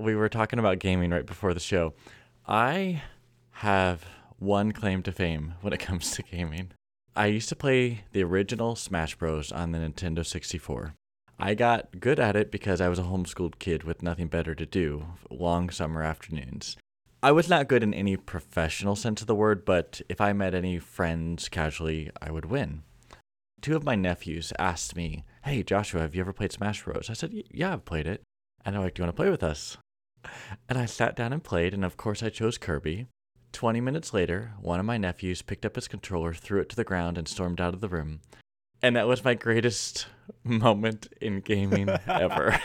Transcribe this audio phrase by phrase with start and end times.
[0.00, 1.94] we were talking about gaming right before the show.
[2.46, 3.02] I
[3.52, 4.04] have
[4.38, 6.72] one claim to fame when it comes to gaming.
[7.16, 9.52] I used to play the original Smash Bros.
[9.52, 10.94] on the Nintendo 64.
[11.38, 14.66] I got good at it because I was a homeschooled kid with nothing better to
[14.66, 16.76] do long summer afternoons.
[17.22, 20.54] I was not good in any professional sense of the word, but if I met
[20.54, 22.82] any friends casually, I would win.
[23.60, 27.08] Two of my nephews asked me, Hey, Joshua, have you ever played Smash Bros?
[27.08, 28.22] I said, Yeah, I've played it.
[28.64, 29.78] And they're like, Do you want to play with us?
[30.68, 33.06] And I sat down and played, and of course, I chose Kirby.
[33.52, 36.84] 20 minutes later, one of my nephews picked up his controller, threw it to the
[36.84, 38.20] ground, and stormed out of the room.
[38.82, 40.06] And that was my greatest
[40.44, 42.58] moment in gaming ever.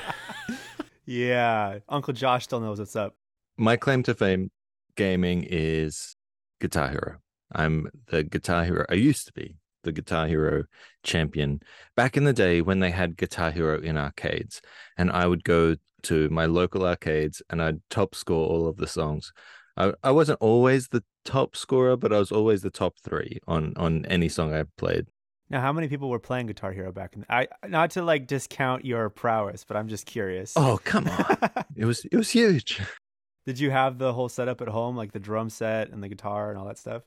[1.05, 3.15] yeah, Uncle Josh still knows what's up.
[3.57, 4.51] My claim to fame
[4.95, 6.15] gaming is
[6.59, 7.17] Guitar Hero.
[7.51, 8.85] I'm the Guitar Hero.
[8.89, 10.65] I used to be the Guitar Hero
[11.03, 11.61] champion
[11.95, 14.61] back in the day when they had Guitar Hero in arcades.
[14.97, 18.87] And I would go to my local arcades and I'd top score all of the
[18.87, 19.31] songs.
[19.77, 23.73] I, I wasn't always the top scorer, but I was always the top three on
[23.77, 25.07] on any song I played.
[25.49, 27.21] Now, how many people were playing Guitar Hero back in?
[27.21, 30.53] The, I not to like discount your prowess, but I'm just curious.
[30.55, 31.37] Oh come on,
[31.75, 32.81] it was it was huge.
[33.45, 36.49] Did you have the whole setup at home, like the drum set and the guitar
[36.51, 37.03] and all that stuff?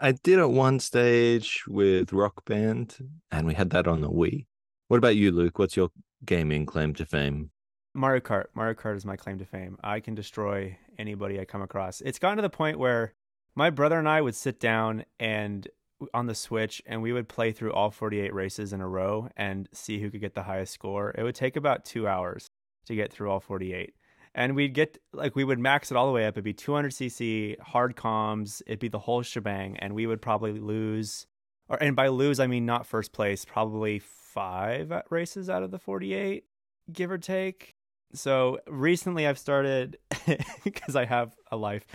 [0.00, 2.96] I did at one stage with Rock Band,
[3.30, 4.46] and we had that on the Wii.
[4.88, 5.58] What about you, Luke?
[5.58, 5.90] What's your
[6.24, 7.50] gaming claim to fame?
[7.94, 8.46] Mario Kart.
[8.54, 9.78] Mario Kart is my claim to fame.
[9.82, 12.00] I can destroy anybody I come across.
[12.02, 13.14] It's gotten to the point where
[13.54, 15.66] my brother and I would sit down and
[16.12, 19.66] on the Switch and we would play through all 48 races in a row and
[19.72, 21.14] see who could get the highest score.
[21.16, 22.48] It would take about two hours
[22.86, 23.94] to get through all 48.
[24.36, 26.34] And we'd get, like, we would max it all the way up.
[26.34, 29.78] It'd be 200cc, hard comms, it'd be the whole shebang.
[29.78, 31.26] And we would probably lose,
[31.68, 35.78] or, and by lose, I mean not first place, probably five races out of the
[35.78, 36.44] 48,
[36.92, 37.74] give or take.
[38.12, 39.96] So recently I've started,
[40.64, 41.86] because I have a life,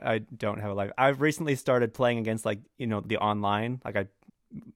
[0.00, 0.92] I don't have a life.
[0.96, 3.80] I've recently started playing against like you know the online.
[3.84, 4.06] Like I,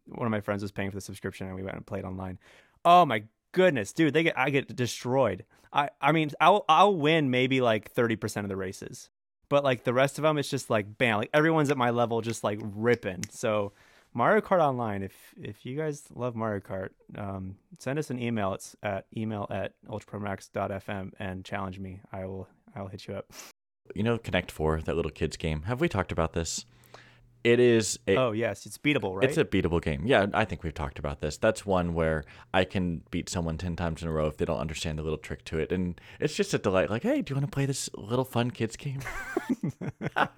[0.07, 2.39] one of my friends was paying for the subscription, and we went and played online.
[2.85, 5.45] Oh my goodness, dude, they get I get destroyed.
[5.73, 9.11] I I mean I'll I'll win maybe like thirty percent of the races,
[9.49, 12.21] but like the rest of them, it's just like bam, like everyone's at my level,
[12.21, 13.25] just like ripping.
[13.31, 13.73] So
[14.15, 15.03] Mario Kart Online.
[15.03, 18.55] If if you guys love Mario Kart, um, send us an email.
[18.55, 22.01] It's at email at ultrapromax.fm and challenge me.
[22.13, 23.31] I will I will hit you up.
[23.95, 25.63] You know, Connect Four, that little kids game.
[25.63, 26.65] Have we talked about this?
[27.49, 27.99] It is.
[28.07, 29.27] A, oh yes, it's beatable, right?
[29.27, 30.03] It's a beatable game.
[30.05, 31.39] Yeah, I think we've talked about this.
[31.39, 34.59] That's one where I can beat someone ten times in a row if they don't
[34.59, 36.91] understand the little trick to it, and it's just a delight.
[36.91, 39.01] Like, hey, do you want to play this little fun kids game?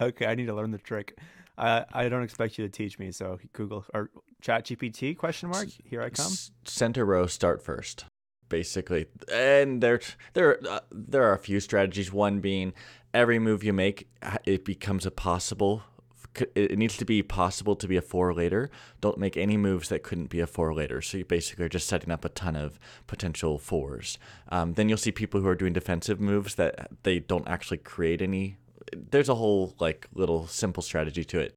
[0.00, 1.18] okay, I need to learn the trick.
[1.58, 3.10] I I don't expect you to teach me.
[3.10, 4.10] So Google or
[4.40, 5.66] Chat GPT question mark.
[5.84, 6.30] Here I come.
[6.64, 8.04] Center row, start first.
[8.50, 10.00] Basically, and there
[10.34, 12.12] there uh, there are a few strategies.
[12.12, 12.74] One being
[13.14, 14.08] every move you make,
[14.44, 15.84] it becomes a possible.
[16.54, 18.70] It needs to be possible to be a four later.
[19.00, 21.02] Don't make any moves that couldn't be a four later.
[21.02, 22.78] So you basically are just setting up a ton of
[23.08, 24.16] potential fours.
[24.48, 28.22] Um, then you'll see people who are doing defensive moves that they don't actually create
[28.22, 28.58] any
[29.10, 31.54] there's a whole like little simple strategy to it.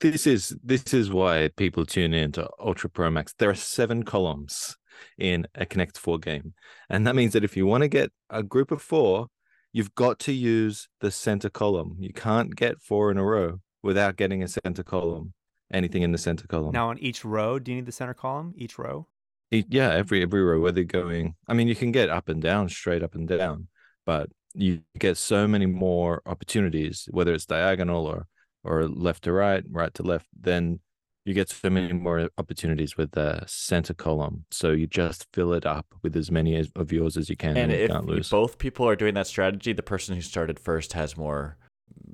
[0.00, 3.34] This is this is why people tune in to Ultra Pro Max.
[3.38, 4.76] There are seven columns
[5.18, 6.54] in a Connect Four game,
[6.88, 9.28] and that means that if you want to get a group of four,
[9.72, 11.96] you've got to use the center column.
[12.00, 15.32] You can't get four in a row without getting a center column.
[15.72, 16.72] Anything in the center column.
[16.72, 18.52] Now, on each row, do you need the center column?
[18.56, 19.08] Each row?
[19.50, 20.60] Yeah, every every row.
[20.60, 23.68] Whether going, I mean, you can get up and down, straight up and down,
[24.04, 28.26] but you get so many more opportunities, whether it's diagonal or
[28.64, 30.80] or left to right, right to left, then
[31.26, 34.44] you get so many more opportunities with the center column.
[34.52, 37.72] So you just fill it up with as many of yours as you can, and,
[37.72, 38.30] and if can't lose.
[38.30, 41.56] both people are doing that strategy, the person who started first has more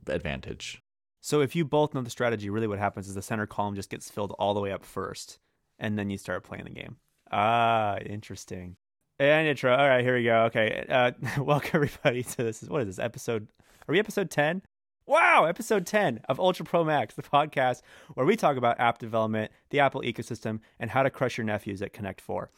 [0.07, 0.81] advantage.
[1.21, 3.91] So if you both know the strategy, really what happens is the center column just
[3.91, 5.39] gets filled all the way up first,
[5.79, 6.97] and then you start playing the game.
[7.31, 8.77] Ah, interesting.
[9.19, 9.77] And intro.
[9.77, 10.45] All right, here we go.
[10.45, 11.13] Okay, uh,
[11.43, 12.63] welcome everybody to this.
[12.63, 13.49] Is What is this episode?
[13.87, 14.63] Are we episode ten?
[15.05, 17.83] Wow, episode 10 of Ultra Pro Max, the podcast
[18.15, 21.83] where we talk about app development, the Apple ecosystem, and how to crush your nephews
[21.83, 22.51] at Connect 4.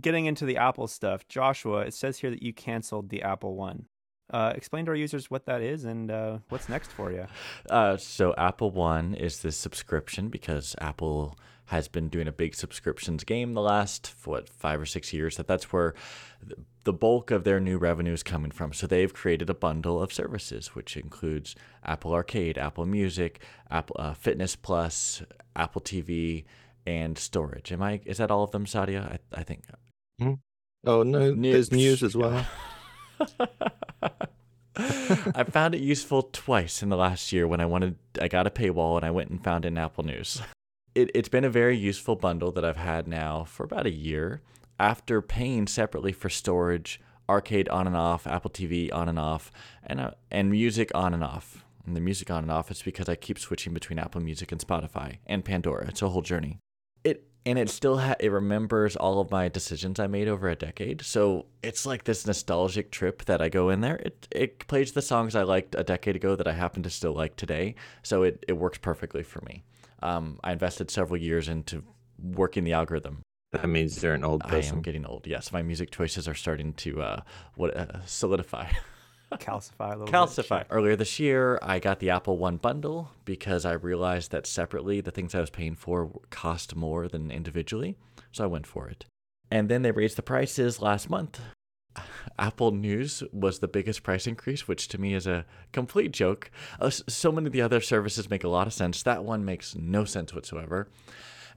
[0.00, 3.86] Getting into the Apple stuff, Joshua, it says here that you canceled the Apple One.
[4.28, 7.26] Uh, explain to our users what that is and uh, what's next for you.
[7.70, 13.24] Uh, so, Apple One is this subscription because Apple has been doing a big subscriptions
[13.24, 15.94] game the last what five or six years that that's where
[16.88, 20.10] the bulk of their new revenue is coming from so they've created a bundle of
[20.10, 21.54] services which includes
[21.84, 25.22] apple arcade apple music apple uh, fitness plus
[25.54, 26.44] apple tv
[26.86, 29.64] and storage am i is that all of them sadia i, I think
[30.18, 30.34] mm-hmm.
[30.86, 32.46] Oh no, there's news as well.
[34.76, 38.50] I found it useful twice in the last year when I wanted I got a
[38.50, 40.42] paywall and I went and found it in Apple News.
[40.94, 44.40] It, it's been a very useful bundle that I've had now for about a year.
[44.78, 49.50] After paying separately for storage, arcade on and off, Apple TV on and off,
[49.84, 51.64] and uh, and music on and off.
[51.84, 54.60] And the music on and off is because I keep switching between Apple Music and
[54.60, 55.88] Spotify and Pandora.
[55.88, 56.58] It's a whole journey.
[57.02, 60.56] It and it still ha- it remembers all of my decisions I made over a
[60.56, 61.02] decade.
[61.02, 63.96] So it's like this nostalgic trip that I go in there.
[63.96, 67.14] It it plays the songs I liked a decade ago that I happen to still
[67.14, 67.74] like today.
[68.02, 69.64] So it it works perfectly for me.
[70.02, 71.82] Um, I invested several years into
[72.22, 73.22] working the algorithm.
[73.52, 74.74] That means they're an old person.
[74.74, 75.26] I am getting old.
[75.26, 77.20] Yes, my music choices are starting to uh,
[77.54, 78.70] what uh, solidify.
[79.36, 80.60] calcify a little calcify.
[80.60, 80.66] bit.
[80.70, 85.10] Earlier this year, I got the Apple One bundle because I realized that separately the
[85.10, 87.96] things I was paying for cost more than individually,
[88.32, 89.06] so I went for it.
[89.50, 91.40] And then they raised the prices last month.
[92.38, 96.50] Apple News was the biggest price increase, which to me is a complete joke.
[96.78, 99.02] Uh, so many of the other services make a lot of sense.
[99.02, 100.88] That one makes no sense whatsoever.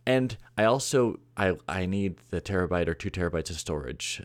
[0.05, 4.21] And I also I I need the terabyte or two terabytes of storage.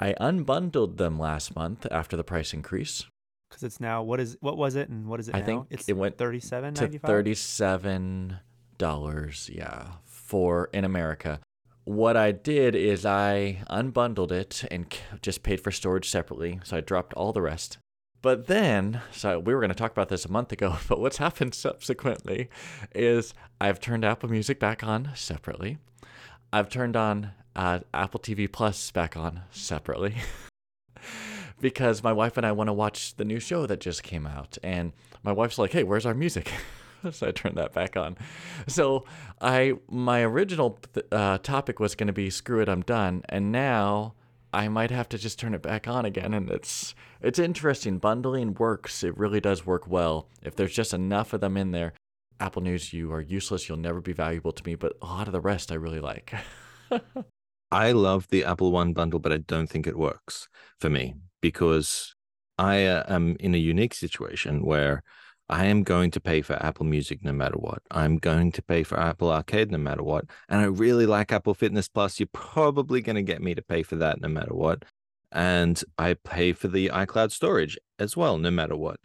[0.00, 3.04] I unbundled them last month after the price increase.
[3.48, 5.46] Because it's now what is what was it and what is it I now?
[5.46, 8.38] think it's it went thirty seven to thirty-seven
[8.78, 9.50] dollars.
[9.52, 11.38] Yeah, for in America.
[11.84, 14.86] What I did is I unbundled it and
[15.20, 16.60] just paid for storage separately.
[16.64, 17.78] So I dropped all the rest.
[18.22, 21.18] But then, so we were going to talk about this a month ago, but what's
[21.18, 22.48] happened subsequently
[22.94, 25.78] is I've turned Apple Music back on separately.
[26.52, 30.16] I've turned on uh, Apple TV Plus back on separately
[31.60, 34.56] because my wife and I want to watch the new show that just came out.
[34.62, 34.92] And
[35.22, 36.52] my wife's like, hey, where's our music?
[37.10, 38.16] so I turned that back on.
[38.68, 39.04] So
[39.40, 40.78] I my original
[41.10, 44.14] uh, topic was going to be screw it, I'm done, and now
[44.52, 46.34] I might have to just turn it back on again.
[46.34, 47.98] And it's it's interesting.
[47.98, 49.02] Bundling works.
[49.02, 50.28] It really does work well.
[50.42, 51.94] If there's just enough of them in there,
[52.38, 53.68] Apple News, you are useless.
[53.68, 54.74] You'll never be valuable to me.
[54.74, 56.34] But a lot of the rest I really like.
[57.72, 62.14] I love the Apple One bundle, but I don't think it works for me because
[62.58, 65.02] I uh, am in a unique situation where
[65.52, 67.82] I am going to pay for Apple Music no matter what.
[67.90, 70.24] I'm going to pay for Apple Arcade no matter what.
[70.48, 72.18] And I really like Apple Fitness Plus.
[72.18, 74.86] You're probably going to get me to pay for that no matter what.
[75.30, 78.96] And I pay for the iCloud storage as well, no matter what.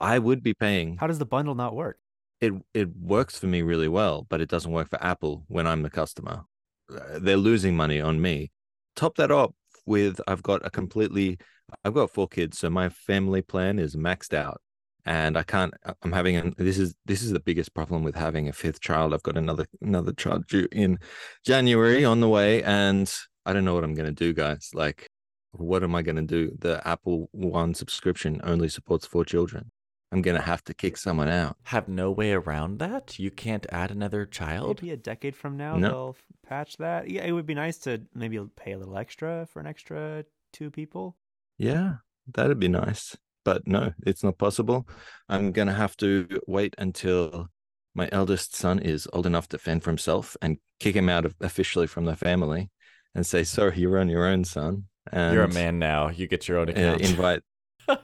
[0.00, 0.96] I would be paying.
[0.96, 1.98] How does the bundle not work?
[2.40, 5.82] It it works for me really well, but it doesn't work for Apple when I'm
[5.82, 6.44] the customer.
[6.90, 8.50] Uh, they're losing money on me.
[8.96, 9.54] Top that up
[9.84, 11.36] with I've got a completely
[11.84, 14.62] I've got four kids, so my family plan is maxed out
[15.04, 15.74] and I can't.
[15.84, 16.54] Uh, I'm having an.
[16.58, 19.12] This is this is the biggest problem with having a fifth child.
[19.14, 20.98] I've got another another child due in
[21.44, 23.12] January on the way, and
[23.46, 24.70] I don't know what I'm going to do, guys.
[24.74, 25.08] Like,
[25.52, 26.52] what am I going to do?
[26.58, 29.70] The Apple One subscription only supports four children.
[30.12, 31.56] I'm going to have to kick someone out.
[31.64, 33.18] Have no way around that.
[33.18, 34.82] You can't add another child.
[34.82, 35.88] Maybe a decade from now No.
[35.88, 36.16] they'll
[36.46, 37.08] patch that.
[37.08, 40.70] Yeah, it would be nice to maybe pay a little extra for an extra two
[40.70, 41.16] people.
[41.56, 41.94] Yeah,
[42.30, 43.16] that'd be nice.
[43.44, 44.86] But no, it's not possible.
[45.28, 47.48] I'm going to have to wait until
[47.94, 51.34] my eldest son is old enough to fend for himself and kick him out of,
[51.40, 52.70] officially from the family
[53.14, 54.84] and say, sorry, you're on your own, son.
[55.10, 56.08] And You're a man now.
[56.08, 57.00] You get your own uh, account.
[57.00, 57.42] invite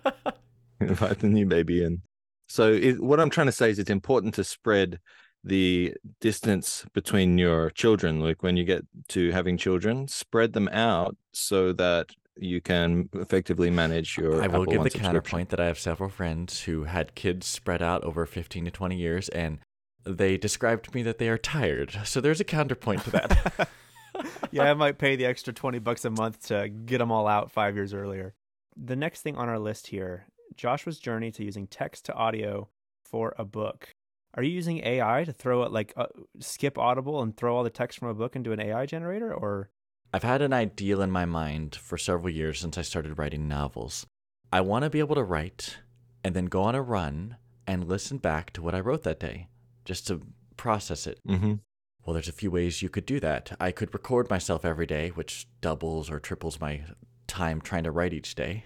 [0.81, 2.03] invite the new baby in.
[2.49, 4.99] So it, what I'm trying to say is it's important to spread
[5.45, 8.21] the distance between your children.
[8.21, 13.71] Like when you get to having children, spread them out so that you can effectively
[13.71, 14.43] manage your.
[14.43, 17.47] I will Apple give One the counterpoint that I have several friends who had kids
[17.47, 19.59] spread out over 15 to 20 years, and
[20.05, 21.99] they described to me that they are tired.
[22.05, 23.69] So there's a counterpoint to that.
[24.51, 27.51] yeah, I might pay the extra 20 bucks a month to get them all out
[27.51, 28.35] five years earlier.
[28.77, 30.27] The next thing on our list here
[30.57, 32.69] Joshua's journey to using text to audio
[33.05, 33.95] for a book.
[34.35, 36.07] Are you using AI to throw it like uh,
[36.41, 39.33] skip Audible and throw all the text from a book into an AI generator?
[39.33, 39.71] Or
[40.13, 44.07] I've had an ideal in my mind for several years since I started writing novels.
[44.53, 45.79] I want to be able to write
[46.25, 47.37] and then go on a run
[47.67, 49.49] and listen back to what I wrote that day
[49.85, 50.23] just to
[50.57, 51.19] process it.
[51.27, 51.55] hmm
[52.05, 53.55] Well, there's a few ways you could do that.
[53.61, 56.85] I could record myself every day, which doubles or triples my
[57.27, 58.65] time trying to write each day.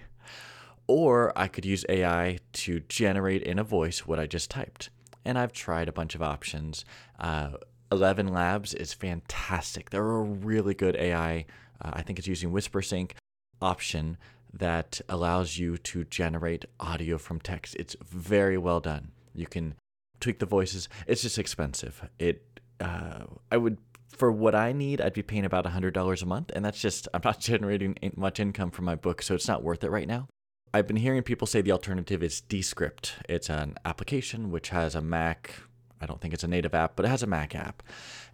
[0.87, 4.91] Or I could use AI to generate in a voice what I just typed.
[5.25, 6.85] And I've tried a bunch of options.
[7.19, 7.53] Uh,
[7.93, 9.91] Eleven Labs is fantastic.
[9.91, 11.45] They're a really good AI.
[11.79, 13.13] Uh, I think it's using WhisperSync
[13.61, 14.17] option
[14.55, 17.77] that allows you to generate audio from text.
[17.77, 19.13] It's very well done.
[19.35, 19.75] You can
[20.21, 20.89] tweak the voices.
[21.07, 22.09] It's just expensive.
[22.19, 23.77] It uh, I would
[24.09, 26.51] for what I need, I'd be paying about $100 a month.
[26.55, 29.85] And that's just, I'm not generating much income from my book, so it's not worth
[29.85, 30.29] it right now.
[30.75, 33.15] I've been hearing people say the alternative is Descript.
[33.29, 35.55] It's an application which has a Mac.
[36.03, 37.83] I don't think it's a native app, but it has a Mac app.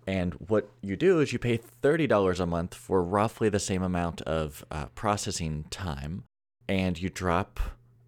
[0.07, 4.23] And what you do is you pay $30 a month for roughly the same amount
[4.23, 6.25] of uh, processing time,
[6.67, 7.61] and you drop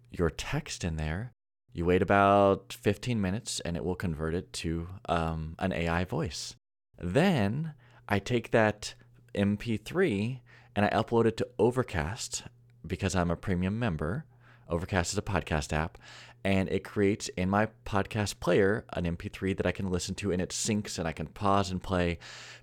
[0.09, 1.31] your text in there.
[1.73, 6.55] You wait about 15 minutes, and it will convert it to um, an AI voice.
[6.97, 7.73] Then
[8.09, 8.95] I take that
[9.35, 10.39] MP3
[10.75, 12.43] and I upload it to Overcast
[12.85, 14.25] because I'm a premium member.
[14.69, 15.97] Overcast is a podcast app,
[16.43, 20.41] and it creates in my podcast player an MP3 that I can listen to, and
[20.41, 22.17] it syncs, and I can pause and play.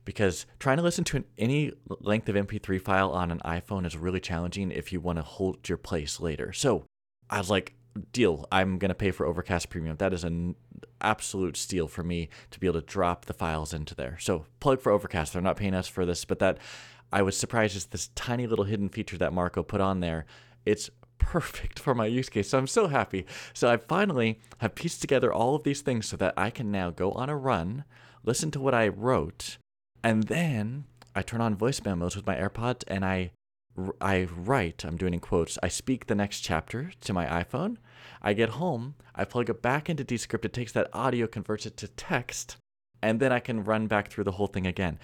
[0.04, 3.96] Because trying to listen to an, any length of MP3 file on an iPhone is
[3.96, 6.52] really challenging if you want to hold your place later.
[6.52, 6.84] So
[7.30, 7.74] I was like,
[8.12, 8.46] deal.
[8.50, 9.96] I'm going to pay for Overcast Premium.
[9.96, 10.56] That is an
[11.00, 14.16] absolute steal for me to be able to drop the files into there.
[14.20, 15.32] So plug for Overcast.
[15.32, 16.58] They're not paying us for this, but that
[17.12, 20.26] I was surprised is this tiny little hidden feature that Marco put on there.
[20.66, 22.50] It's perfect for my use case.
[22.50, 23.26] So I'm so happy.
[23.52, 26.90] So I finally have pieced together all of these things so that I can now
[26.90, 27.84] go on a run,
[28.24, 29.58] listen to what I wrote,
[30.02, 30.84] and then
[31.14, 33.32] I turn on voice memos with my AirPods and I
[34.00, 37.76] I write, I'm doing in quotes, I speak the next chapter to my iPhone.
[38.20, 41.76] I get home, I plug it back into Descript, it takes that audio, converts it
[41.76, 42.56] to text,
[43.02, 44.98] and then I can run back through the whole thing again.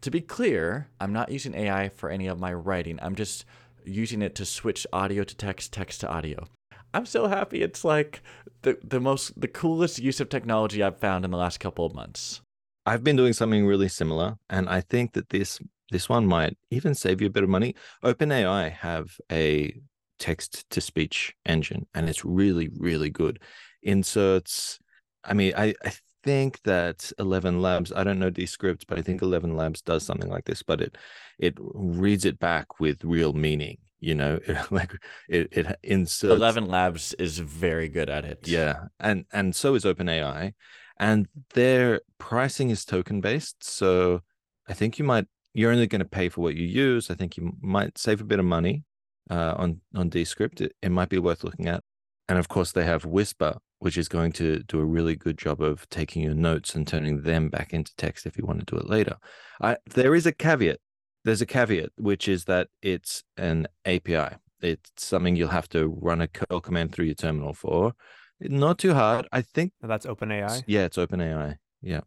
[0.00, 2.98] To be clear, I'm not using AI for any of my writing.
[3.00, 3.44] I'm just
[3.86, 6.46] using it to switch audio to text, text to audio.
[6.94, 7.62] I'm so happy.
[7.62, 8.22] It's like
[8.62, 11.94] the the most the coolest use of technology I've found in the last couple of
[11.94, 12.40] months.
[12.86, 16.94] I've been doing something really similar, and I think that this this one might even
[16.94, 17.74] save you a bit of money.
[18.02, 19.78] OpenAI have a
[20.18, 23.40] text to speech engine, and it's really really good.
[23.82, 24.78] Inserts.
[25.22, 25.92] I mean, I, I
[26.26, 30.28] think that Eleven Labs, I don't know Descript, but I think Eleven Labs does something
[30.28, 30.98] like this, but it
[31.38, 33.78] it reads it back with real meaning.
[34.00, 34.40] You know,
[34.70, 34.92] like
[35.28, 36.34] it it inserts.
[36.34, 38.40] Eleven Labs is very good at it.
[38.46, 40.52] Yeah, and and so is OpenAI,
[40.98, 43.62] and their pricing is token based.
[43.62, 44.20] So
[44.68, 47.08] I think you might you're only going to pay for what you use.
[47.08, 48.82] I think you might save a bit of money
[49.30, 50.60] uh, on on Descript.
[50.60, 51.82] It, it might be worth looking at.
[52.28, 55.60] And of course, they have Whisper, which is going to do a really good job
[55.60, 58.80] of taking your notes and turning them back into text if you want to do
[58.80, 59.16] it later.
[59.60, 60.78] I, there is a caveat.
[61.24, 64.36] There's a caveat, which is that it's an API.
[64.62, 67.92] It's something you'll have to run a curl command through your terminal for.
[68.40, 69.26] Not too hard.
[69.32, 70.62] I think that's OpenAI.
[70.66, 71.56] Yeah, it's OpenAI.
[71.82, 72.00] Yeah.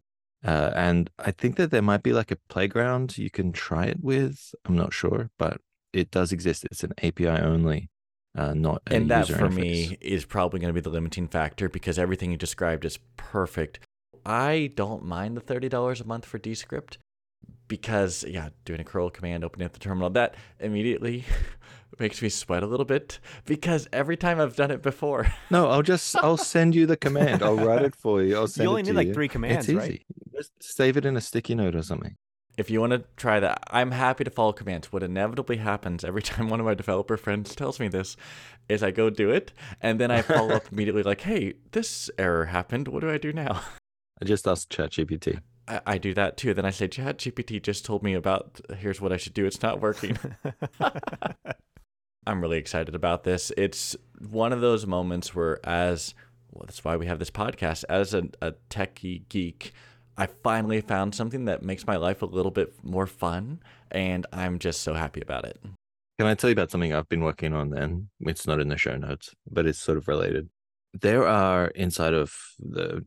[0.44, 3.98] Uh, and I think that there might be like a playground you can try it
[4.00, 4.54] with.
[4.64, 5.60] I'm not sure, but
[5.92, 6.64] it does exist.
[6.64, 7.89] It's an API only
[8.36, 9.54] uh, not and that for interface.
[9.54, 13.80] me is probably going to be the limiting factor because everything you described is perfect.
[14.24, 16.98] I don't mind the $30 a month for descript
[17.68, 21.24] because yeah doing a curl command opening up the terminal that immediately
[22.00, 25.32] makes me sweat a little bit because every time i've done it before.
[25.50, 27.42] No i'll just i'll send you the command.
[27.42, 28.36] I'll write it for you.
[28.36, 29.14] I'll send you only it need to like you.
[29.14, 29.90] three commands it's right?
[29.92, 30.06] easy.
[30.34, 32.16] Just save it in a sticky note or something
[32.56, 34.92] if you want to try that, I'm happy to follow commands.
[34.92, 38.16] What inevitably happens every time one of my developer friends tells me this
[38.68, 42.46] is I go do it, and then I follow up immediately like, hey, this error
[42.46, 42.88] happened.
[42.88, 43.62] What do I do now?
[44.22, 45.40] I just asked ChatGPT.
[45.66, 46.54] I, I do that too.
[46.54, 49.46] Then I say, ChatGPT just told me about here's what I should do.
[49.46, 50.18] It's not working.
[52.26, 53.50] I'm really excited about this.
[53.56, 53.96] It's
[54.28, 56.14] one of those moments where, as
[56.52, 59.72] well, that's why we have this podcast, as a, a techie geek,
[60.20, 63.60] I finally found something that makes my life a little bit more fun,
[63.90, 65.58] and I'm just so happy about it.
[66.18, 68.10] Can I tell you about something I've been working on then?
[68.20, 70.50] It's not in the show notes, but it's sort of related.
[70.92, 73.02] There are inside of the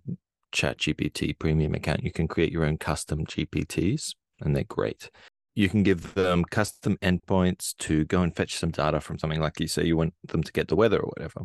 [0.51, 5.11] Chat GPT premium account, you can create your own custom GPTs, and they're great.
[5.53, 9.59] You can give them custom endpoints to go and fetch some data from something like
[9.59, 11.41] you say you want them to get the weather or whatever.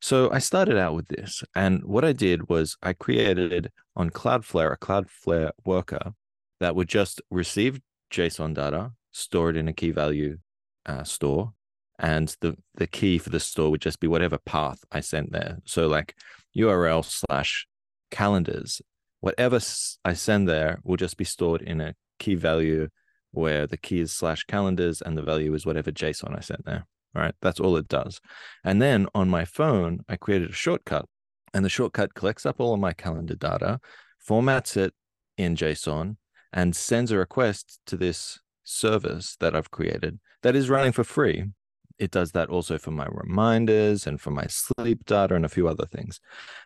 [0.00, 1.44] So I started out with this.
[1.54, 6.14] And what I did was I created on Cloudflare a Cloudflare worker
[6.60, 7.80] that would just receive
[8.10, 10.38] JSON data, store it in a key value
[10.86, 11.52] uh, store.
[11.98, 15.58] And the, the key for the store would just be whatever path I sent there.
[15.66, 16.14] So, like
[16.56, 17.66] URL slash
[18.10, 18.80] calendars,
[19.20, 19.60] whatever
[20.02, 22.88] I send there will just be stored in a key value
[23.32, 26.86] where the key is slash calendars and the value is whatever JSON I sent there.
[27.14, 27.34] Right.
[27.42, 28.20] That's all it does.
[28.62, 31.06] And then on my phone, I created a shortcut,
[31.52, 33.80] and the shortcut collects up all of my calendar data,
[34.26, 34.94] formats it
[35.36, 36.16] in JSON,
[36.52, 41.44] and sends a request to this service that I've created that is running for free.
[41.98, 45.68] It does that also for my reminders and for my sleep data and a few
[45.68, 46.20] other things.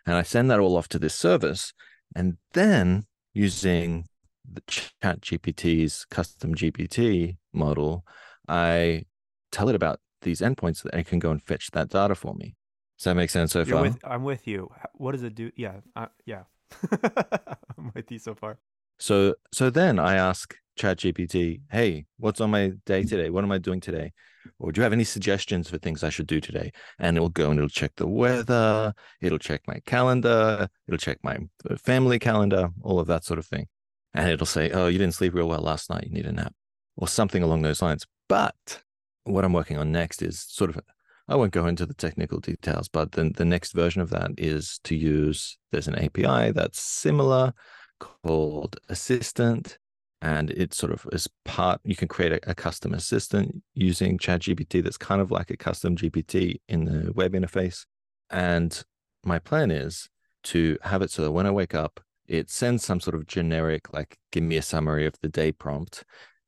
[0.05, 1.73] And I send that all off to this service.
[2.15, 4.07] And then using
[4.49, 8.05] the Chat GPT's custom GPT model,
[8.47, 9.03] I
[9.51, 12.55] tell it about these endpoints that it can go and fetch that data for me.
[12.97, 13.81] Does that make sense so You're far?
[13.83, 14.69] with, I'm with you.
[14.95, 15.51] What does it do?
[15.55, 16.43] Yeah, uh, yeah.
[16.91, 18.59] I'm with you so far.
[18.99, 23.29] So so then I ask ChatGPT, hey, what's on my day today?
[23.29, 24.13] What am I doing today?
[24.59, 26.71] Or do you have any suggestions for things I should do today?
[26.99, 31.37] And it'll go and it'll check the weather, it'll check my calendar, it'll check my
[31.69, 33.67] uh, family calendar, all of that sort of thing.
[34.13, 36.53] And it'll say, oh, you didn't sleep real well last night, you need a nap,
[36.95, 38.05] or something along those lines.
[38.29, 38.83] But
[39.25, 40.79] what I'm working on next is sort of
[41.27, 44.79] I won't go into the technical details, but the, the next version of that is
[44.83, 47.53] to use there's an API that's similar
[47.99, 49.77] called Assistant.
[50.21, 54.83] And it sort of is part, you can create a, a custom assistant using ChatGPT
[54.83, 57.85] that's kind of like a custom GPT in the web interface.
[58.29, 58.83] And
[59.23, 60.09] my plan is
[60.45, 63.93] to have it so that when I wake up, it sends some sort of generic,
[63.93, 66.03] like, give me a summary of the day prompt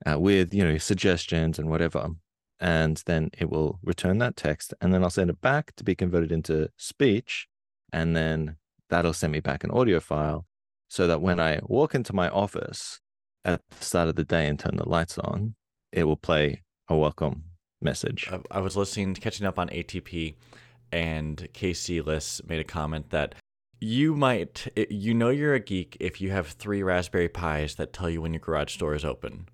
[0.10, 2.10] uh, with, you know, suggestions and whatever.
[2.59, 4.73] And then it will return that text.
[4.81, 7.47] And then I'll send it back to be converted into speech.
[7.93, 8.57] And then
[8.89, 10.45] that'll send me back an audio file
[10.87, 12.99] so that when I walk into my office
[13.45, 15.55] at the start of the day and turn the lights on,
[15.91, 17.43] it will play a welcome
[17.81, 18.29] message.
[18.51, 20.35] I, was listening, catching up on ATP,
[20.91, 23.35] and Casey Liss made a comment that
[23.79, 28.09] you might, you know, you're a geek if you have three Raspberry Pis that tell
[28.09, 29.47] you when your garage door is open.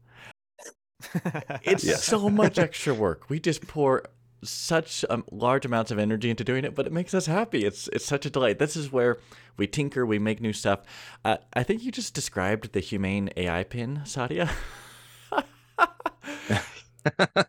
[1.63, 1.95] It's Yeah.
[1.97, 3.29] so much extra work.
[3.29, 4.03] We just pour
[4.43, 7.65] such um, large amounts of energy into doing it, but it makes us happy.
[7.65, 8.59] It's it's such a delight.
[8.59, 9.17] This is where
[9.57, 10.81] we tinker, we make new stuff.
[11.23, 14.49] Uh, I think you just described the humane AI pin, Sadia.
[17.05, 17.43] yeah,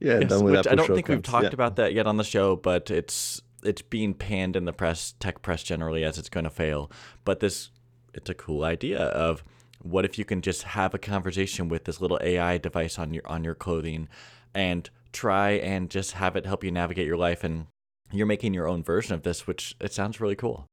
[0.00, 1.50] Yes, done with which I don't think we've talked Yeah.
[1.52, 5.42] about that yet on the show, but it's it's being panned in the press, tech
[5.42, 6.90] press generally, as it's going to fail.
[7.26, 7.70] But this,
[8.14, 9.44] it's a cool idea of
[9.82, 13.26] what if you can just have a conversation with this little AI device on your
[13.26, 14.08] on your clothing,
[14.54, 17.66] and try and just have it help you navigate your life, and
[18.12, 20.66] you're making your own version of this, which it sounds really cool.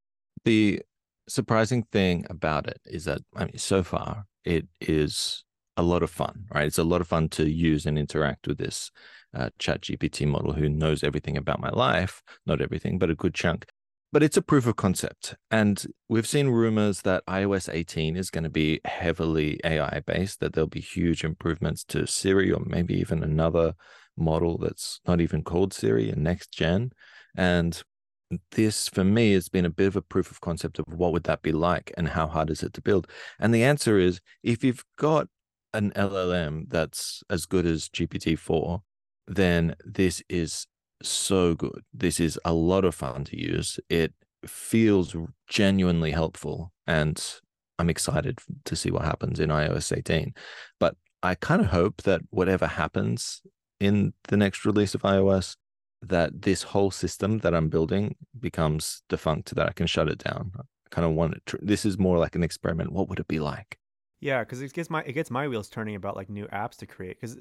[0.46, 0.82] The
[1.28, 5.44] surprising thing about it is that I mean, so far it is
[5.76, 6.66] a lot of fun, right?
[6.66, 8.92] It's a lot of fun to use and interact with this
[9.34, 13.36] uh, Chat GPT model who knows everything about my life, not everything, but a good
[13.36, 13.68] chunk.
[14.12, 15.36] But it's a proof of concept.
[15.52, 20.54] And we've seen rumors that iOS 18 is going to be heavily AI based, that
[20.54, 23.74] there'll be huge improvements to Siri or maybe even another
[24.16, 26.92] model that's not even called Siri and next gen.
[27.36, 27.84] And
[28.52, 31.24] this for me has been a bit of a proof of concept of what would
[31.24, 33.08] that be like and how hard is it to build
[33.40, 35.28] and the answer is if you've got
[35.74, 38.82] an llm that's as good as gpt-4
[39.28, 40.68] then this is
[41.02, 44.14] so good this is a lot of fun to use it
[44.46, 45.16] feels
[45.48, 47.40] genuinely helpful and
[47.80, 50.34] i'm excited to see what happens in ios 18
[50.80, 53.42] but i kind of hope that whatever happens
[53.80, 55.56] in the next release of ios
[56.02, 60.52] that this whole system that I'm building becomes defunct, that I can shut it down.
[60.58, 61.46] I kind of want it.
[61.48, 62.92] To, this is more like an experiment.
[62.92, 63.78] What would it be like?
[64.20, 66.88] Yeah, because it gets my it gets my wheels turning about like new apps to
[66.88, 67.20] create.
[67.20, 67.38] Because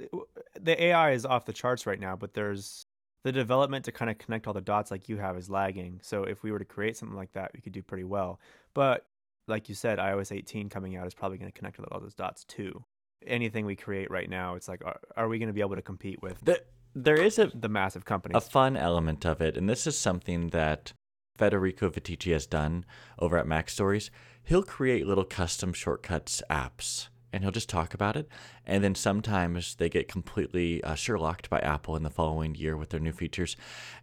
[0.61, 2.86] the AI is off the charts right now, but there's
[3.27, 5.99] the development to kind of connect all the dots like you have is lagging.
[6.01, 8.39] So if we were to create something like that, we could do pretty well.
[8.73, 9.05] But
[9.49, 12.15] like you said, iOS 18 coming out is probably going to connect with all those
[12.15, 12.85] dots too.
[13.27, 15.83] Anything we create right now, it's like, are, are we going to be able to
[15.83, 16.63] compete with The,
[16.95, 18.33] there is a the massive company.
[18.37, 20.93] a fun element of it, and this is something that
[21.37, 22.85] Federico Viticci has done
[23.19, 24.09] over at Mac Stories.
[24.45, 28.29] He'll create little custom shortcuts apps, and he'll just talk about it.
[28.67, 32.89] And then sometimes they get completely uh, Sherlocked by Apple in the following year with
[32.91, 33.57] their new features.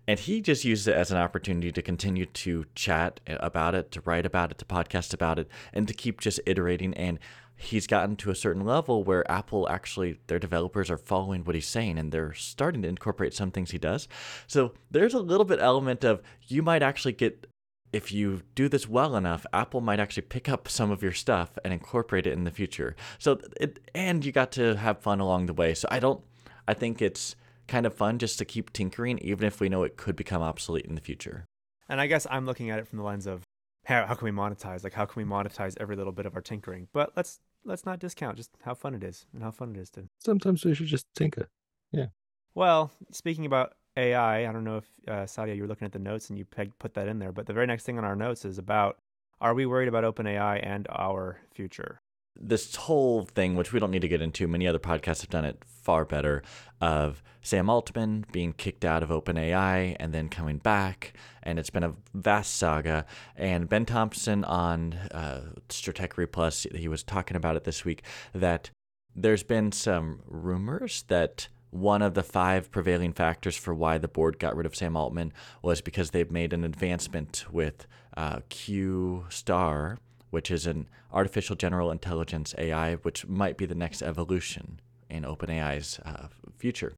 [0.08, 4.02] And he just uses it as an opportunity to continue to chat about it, to
[4.02, 6.94] write about it, to podcast about it, and to keep just iterating.
[6.94, 7.20] And
[7.56, 11.68] he's gotten to a certain level where Apple actually, their developers are following what he's
[11.68, 14.08] saying and they're starting to incorporate some things he does.
[14.48, 17.48] So there's a little bit element of you might actually get,
[17.94, 21.58] if you do this well enough, Apple might actually pick up some of your stuff
[21.64, 22.96] and incorporate it in the future.
[23.20, 25.74] So it, and you got to have fun along the way.
[25.76, 26.22] So I don't,
[26.68, 27.36] I think it's
[27.68, 30.86] kind of fun just to keep tinkering, even if we know it could become obsolete
[30.86, 31.46] in the future.
[31.88, 33.44] And I guess I'm looking at it from the lens of
[33.86, 34.84] how, how can we monetize?
[34.84, 36.88] Like how can we monetize every little bit of our tinkering?
[36.94, 39.90] But let's let's not discount just how fun it is and how fun it is
[39.92, 40.10] to.
[40.20, 41.50] Sometimes we should just tinker.
[41.92, 42.08] Yeah.
[42.56, 46.00] Well, speaking about AI, I don't know if uh, Sadia, you were looking at the
[46.00, 48.16] notes and you pegged, put that in there, but the very next thing on our
[48.16, 48.98] notes is about:
[49.40, 52.02] Are we worried about OpenAI and our future?
[52.40, 55.46] this whole thing, which we don't need to get into, many other podcasts have done
[55.46, 56.42] it far better,
[56.82, 61.14] of Sam Altman being kicked out of OpenAI and then coming back.
[61.44, 63.06] And it's been a vast saga.
[63.36, 68.04] And Ben Thompson on uh, Stratechery Plus, he was talking about it this week
[68.34, 68.72] that
[69.16, 74.38] there's been some rumors that one of the five prevailing factors for why the board
[74.40, 79.98] got rid of Sam Altman was because they've made an advancement with uh, Q Star,
[80.30, 86.00] which is an artificial general intelligence AI, which might be the next evolution in OpenAI's
[86.06, 86.94] uh, future.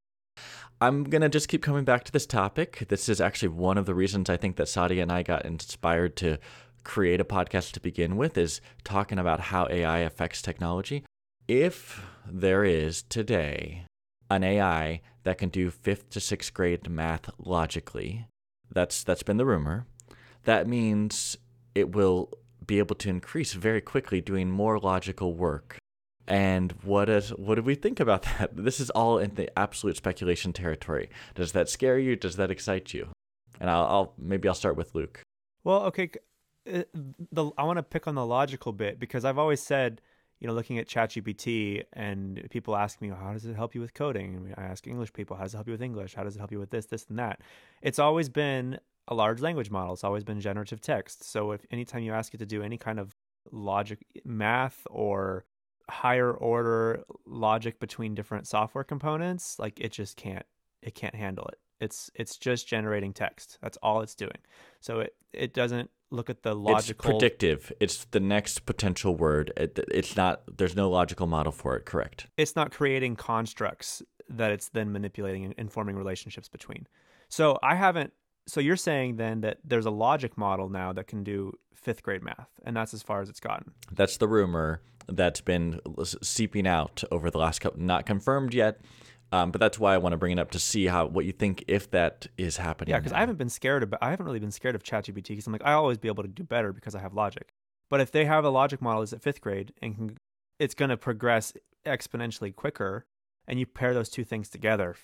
[0.80, 2.84] I'm going to just keep coming back to this topic.
[2.88, 6.16] This is actually one of the reasons I think that Sadia and I got inspired
[6.16, 6.38] to
[6.84, 11.02] create a podcast to begin with is talking about how AI affects technology.
[11.48, 13.86] If there is today
[14.30, 18.26] an AI that can do 5th to 6th grade math logically,
[18.72, 19.86] that's that's been the rumor.
[20.44, 21.36] That means
[21.74, 22.30] it will
[22.66, 25.78] be able to increase very quickly doing more logical work
[26.28, 28.56] and what is what do we think about that?
[28.56, 31.10] This is all in the absolute speculation territory.
[31.34, 32.16] Does that scare you?
[32.16, 33.08] Does that excite you?
[33.60, 35.22] And I'll, I'll maybe I'll start with Luke.
[35.64, 36.10] Well, okay,
[36.72, 36.82] uh,
[37.32, 40.00] the I want to pick on the logical bit because I've always said,
[40.40, 43.94] you know, looking at ChatGPT and people ask me, how does it help you with
[43.94, 44.54] coding?
[44.56, 46.14] I ask English people, how does it help you with English?
[46.14, 47.40] How does it help you with this, this, and that?
[47.80, 49.94] It's always been a large language model.
[49.94, 51.24] It's always been generative text.
[51.24, 53.14] So if anytime you ask it to do any kind of
[53.50, 55.44] logic, math, or
[55.88, 60.44] higher order logic between different software components, like it just can't
[60.82, 61.58] it can't handle it.
[61.80, 63.58] It's it's just generating text.
[63.62, 64.38] That's all it's doing.
[64.80, 67.10] So it it doesn't look at the logical.
[67.10, 67.72] It's predictive.
[67.80, 69.52] It's the next potential word.
[69.56, 70.42] It, it's not.
[70.56, 71.84] There's no logical model for it.
[71.84, 72.26] Correct.
[72.36, 76.86] It's not creating constructs that it's then manipulating and forming relationships between.
[77.28, 78.12] So I haven't.
[78.46, 82.22] So you're saying then that there's a logic model now that can do fifth grade
[82.22, 83.72] math, and that's as far as it's gotten.
[83.92, 85.80] That's the rumor that's been
[86.22, 88.80] seeping out over the last couple, not confirmed yet.
[89.32, 91.32] Um, but that's why I want to bring it up to see how what you
[91.32, 92.90] think if that is happening.
[92.90, 94.02] Yeah, because I haven't been scared about.
[94.02, 96.28] I haven't really been scared of ChatGPT because I'm like I always be able to
[96.28, 97.48] do better because I have logic.
[97.90, 100.16] But if they have a logic model is at fifth grade and can,
[100.58, 101.52] it's going to progress
[101.84, 103.04] exponentially quicker,
[103.46, 104.96] and you pair those two things together.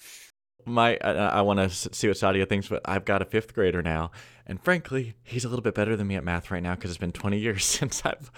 [0.64, 3.82] My, I, I want to see what Sadia thinks, but I've got a fifth grader
[3.82, 4.12] now,
[4.46, 6.98] and frankly, he's a little bit better than me at math right now because it's
[6.98, 8.30] been 20 years since I've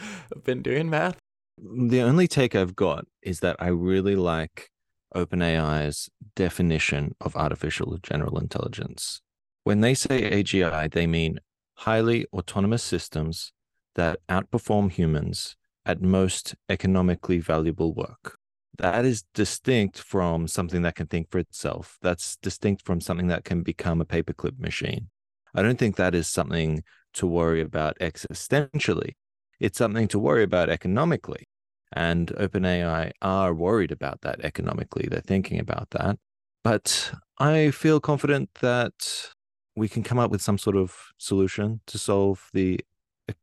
[0.44, 1.18] been doing math.
[1.58, 4.70] The only take I've got is that I really like
[5.14, 9.20] OpenAI's definition of artificial general intelligence.
[9.62, 11.40] When they say AGI, they mean
[11.74, 13.52] highly autonomous systems
[13.94, 18.38] that outperform humans at most economically valuable work.
[18.78, 21.96] That is distinct from something that can think for itself.
[22.02, 25.10] That's distinct from something that can become a paperclip machine.
[25.54, 26.82] I don't think that is something
[27.14, 29.12] to worry about existentially
[29.60, 31.48] it's something to worry about economically.
[31.96, 35.06] And OpenAI are worried about that economically.
[35.08, 36.18] They're thinking about that.
[36.64, 39.30] But I feel confident that
[39.76, 42.80] we can come up with some sort of solution to solve the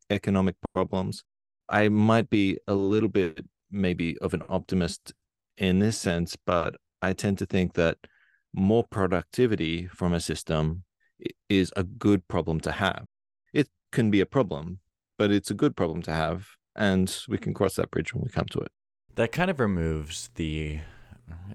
[0.09, 1.23] economic problems.
[1.69, 5.13] I might be a little bit maybe of an optimist
[5.57, 7.97] in this sense, but I tend to think that
[8.53, 10.83] more productivity from a system
[11.47, 13.05] is a good problem to have.
[13.53, 14.79] It can be a problem,
[15.17, 18.29] but it's a good problem to have, and we can cross that bridge when we
[18.29, 18.71] come to it.
[19.15, 20.79] That kind of removes the,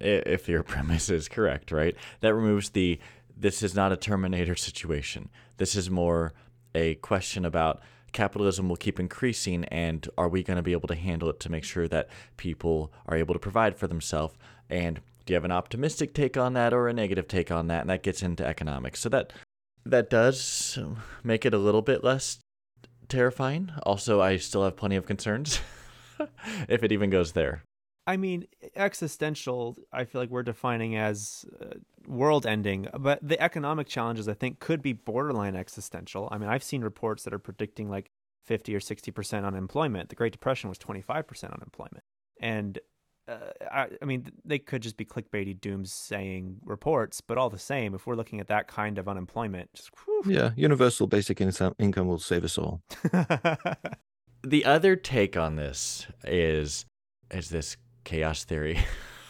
[0.00, 1.96] if your premise is correct, right?
[2.20, 2.98] That removes the,
[3.36, 5.30] this is not a Terminator situation.
[5.56, 6.32] This is more
[6.74, 7.80] a question about
[8.12, 11.50] capitalism will keep increasing and are we going to be able to handle it to
[11.50, 14.34] make sure that people are able to provide for themselves
[14.70, 17.82] and do you have an optimistic take on that or a negative take on that
[17.82, 19.34] and that gets into economics so that
[19.84, 20.78] that does
[21.22, 22.38] make it a little bit less
[23.08, 23.72] terrifying.
[23.82, 25.60] Also, I still have plenty of concerns
[26.68, 27.62] if it even goes there.
[28.06, 31.74] I mean, existential, I feel like we're defining as uh,
[32.06, 36.28] world ending, but the economic challenges I think could be borderline existential.
[36.30, 38.10] I mean, I've seen reports that are predicting like
[38.44, 40.08] 50 or 60% unemployment.
[40.08, 42.04] The Great Depression was 25% unemployment.
[42.40, 42.78] And
[43.28, 43.38] uh,
[43.72, 48.06] I, I, mean, they could just be clickbaity doomsaying reports, but all the same, if
[48.06, 49.90] we're looking at that kind of unemployment, just,
[50.26, 52.82] yeah, universal basic income income will save us all.
[54.42, 56.86] the other take on this is
[57.32, 58.78] is this chaos theory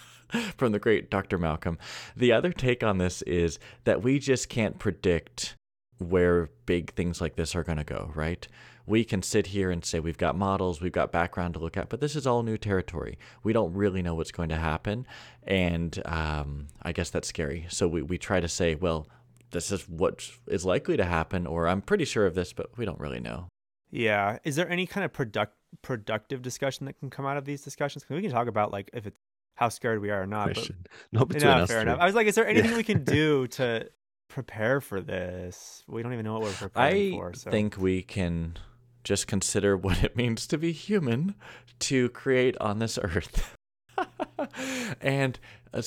[0.57, 1.39] from the great Dr.
[1.39, 1.79] Malcolm.
[2.15, 5.57] The other take on this is that we just can't predict
[5.99, 8.47] where big things like this are going to go, right?
[8.87, 11.89] We can sit here and say we've got models, we've got background to look at,
[11.89, 13.19] but this is all new territory.
[13.43, 15.07] We don't really know what's going to happen.
[15.43, 17.67] And um, I guess that's scary.
[17.69, 19.09] So we, we try to say, well,
[19.51, 22.85] this is what is likely to happen, or I'm pretty sure of this, but we
[22.85, 23.49] don't really know.
[23.91, 24.39] Yeah.
[24.45, 28.05] Is there any kind of product productive discussion that can come out of these discussions.
[28.05, 29.19] 'Cause we can talk about like if it's
[29.55, 30.49] how scared we are or not.
[30.49, 30.87] But Question.
[31.13, 31.99] Not between no, us fair enough.
[31.99, 33.89] I was like, is there anything we can do to
[34.29, 35.83] prepare for this?
[35.89, 37.33] We don't even know what we're preparing I for.
[37.35, 38.59] So think we can
[39.07, 41.35] just consider what it means to be human
[41.79, 43.57] to create on this earth.
[45.01, 45.39] and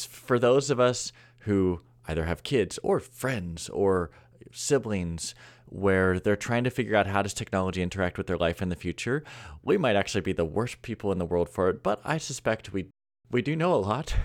[0.08, 4.10] for those of us who either have kids or friends or
[4.52, 8.70] siblings where they're trying to figure out how does technology interact with their life in
[8.70, 9.24] the future,
[9.64, 12.74] we might actually be the worst people in the world for it, but I suspect
[12.74, 12.88] we
[13.32, 14.16] we do know a lot.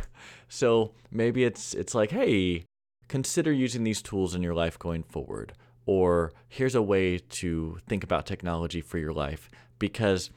[0.48, 2.64] So maybe it's it's like, hey,
[3.08, 5.52] consider using these tools in your life going forward
[5.86, 10.30] or here's a way to think about technology for your life because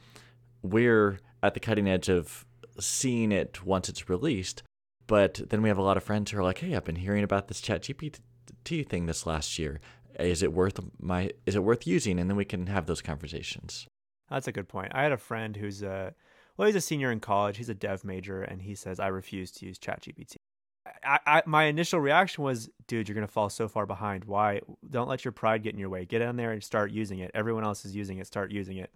[0.62, 2.44] we're at the cutting edge of
[2.78, 4.62] seeing it once it's released
[5.06, 7.24] but then we have a lot of friends who are like hey i've been hearing
[7.24, 8.18] about this chat gpt
[8.88, 9.80] thing this last year
[10.20, 13.88] is it worth my is it worth using and then we can have those conversations
[14.30, 14.92] that's a good point.
[14.94, 16.14] I had a friend who's a
[16.56, 17.56] well, he's a senior in college.
[17.56, 20.36] He's a dev major, and he says I refuse to use ChatGPT.
[21.04, 24.24] I, I my initial reaction was, dude, you're gonna fall so far behind.
[24.24, 24.60] Why?
[24.88, 26.04] Don't let your pride get in your way.
[26.04, 27.30] Get in there and start using it.
[27.34, 28.26] Everyone else is using it.
[28.26, 28.92] Start using it.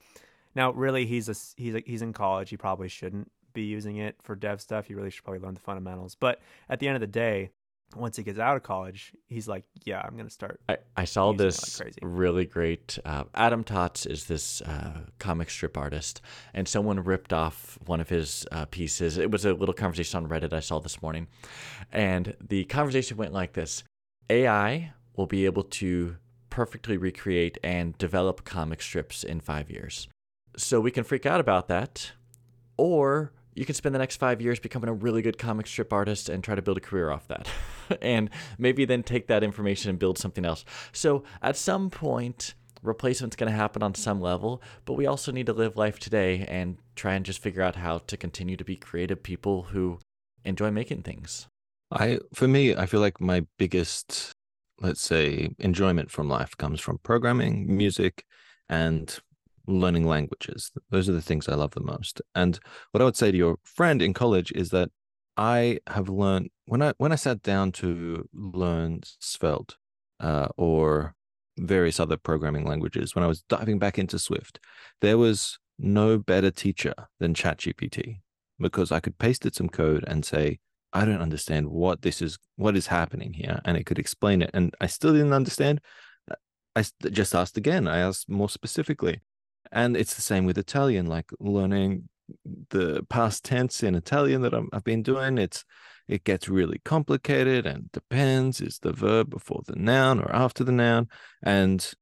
[0.55, 2.51] Now, really, he's a he's a, he's in college.
[2.51, 4.87] He probably shouldn't be using it for dev stuff.
[4.87, 6.15] He really should probably learn the fundamentals.
[6.15, 7.51] But at the end of the day,
[7.95, 10.61] once he gets out of college, he's like, yeah, I'm gonna start.
[10.69, 11.99] I, I saw like this crazy.
[12.03, 12.99] really great.
[13.05, 16.21] Uh, Adam Tots is this uh, comic strip artist,
[16.55, 19.19] and someone ripped off one of his uh, pieces.
[19.19, 21.29] It was a little conversation on Reddit I saw this morning,
[21.93, 23.85] and the conversation went like this:
[24.31, 26.17] AI will be able to
[26.51, 30.09] perfectly recreate and develop comic strips in five years.
[30.57, 32.13] So we can freak out about that,
[32.77, 36.29] or you can spend the next five years becoming a really good comic strip artist
[36.29, 37.49] and try to build a career off that.
[38.03, 40.65] and maybe then take that information and build something else.
[40.93, 45.47] So at some point, replacement's going to happen on some level, but we also need
[45.47, 48.77] to live life today and try and just figure out how to continue to be
[48.77, 49.99] creative people who
[50.45, 51.47] enjoy making things.
[51.91, 54.33] I for me, I feel like my biggest,
[54.81, 58.25] let's say, enjoyment from life comes from programming, music,
[58.69, 59.19] and
[59.67, 60.71] learning languages.
[60.91, 62.21] Those are the things I love the most.
[62.35, 62.59] And
[62.91, 64.91] what I would say to your friend in college is that
[65.37, 69.77] I have learned when I when I sat down to learn Svelte
[70.21, 71.15] uh, or
[71.59, 74.59] various other programming languages, when I was diving back into Swift,
[75.01, 78.21] there was no better teacher than ChatGPT
[78.59, 80.59] because I could paste it some code and say,
[80.93, 84.51] I don't understand what this is, what is happening here, and it could explain it.
[84.53, 85.81] And I still didn't understand.
[86.75, 87.89] I just asked again.
[87.89, 89.21] I asked more specifically,
[89.73, 91.07] and it's the same with Italian.
[91.07, 92.09] Like learning
[92.71, 95.39] the past tense in Italian that I'm, I've been doing.
[95.39, 95.65] It's
[96.09, 100.73] it gets really complicated and depends is the verb before the noun or after the
[100.73, 101.09] noun,
[101.43, 101.93] and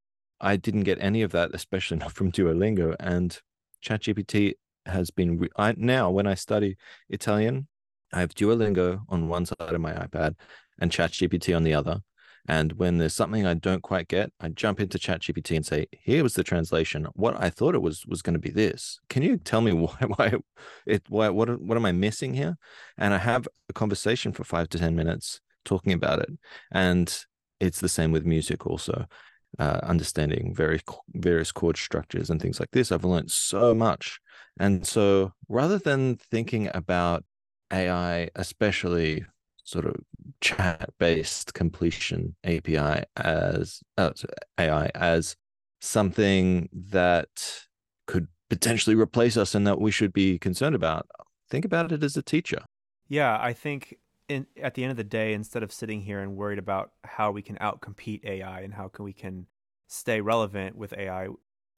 [0.41, 2.97] I didn't get any of that, especially not from Duolingo.
[2.99, 3.39] And
[3.85, 4.55] ChatGPT
[4.87, 6.77] has been re- I, now when I study
[7.09, 7.69] Italian,
[8.13, 10.35] I have Duolingo on one side of my iPad
[10.81, 12.01] and ChatGPT on the other.
[12.49, 16.23] And when there's something I don't quite get, I jump into ChatGPT and say, "Here
[16.23, 17.07] was the translation.
[17.15, 18.99] What I thought it was was going to be this.
[19.09, 19.97] Can you tell me why?
[20.17, 20.35] Why
[20.87, 21.05] it?
[21.09, 21.29] Why?
[21.29, 21.61] What?
[21.61, 22.57] What am I missing here?"
[22.99, 26.31] And I have a conversation for five to ten minutes talking about it.
[26.73, 27.25] And
[27.61, 29.07] it's the same with music also.
[29.59, 30.81] Uh, understanding very
[31.15, 34.21] various chord structures and things like this, I've learned so much.
[34.61, 37.25] And so, rather than thinking about
[37.73, 39.25] AI, especially
[39.71, 39.95] sort of
[40.41, 44.11] chat based completion API as uh,
[44.59, 45.37] AI as
[45.81, 47.67] something that
[48.07, 51.07] could potentially replace us and that we should be concerned about.
[51.49, 52.65] Think about it as a teacher.
[53.09, 53.97] Yeah, I think
[54.29, 57.31] in, at the end of the day, instead of sitting here and worried about how
[57.31, 59.47] we can outcompete AI and how can we can
[59.87, 61.29] stay relevant with AI,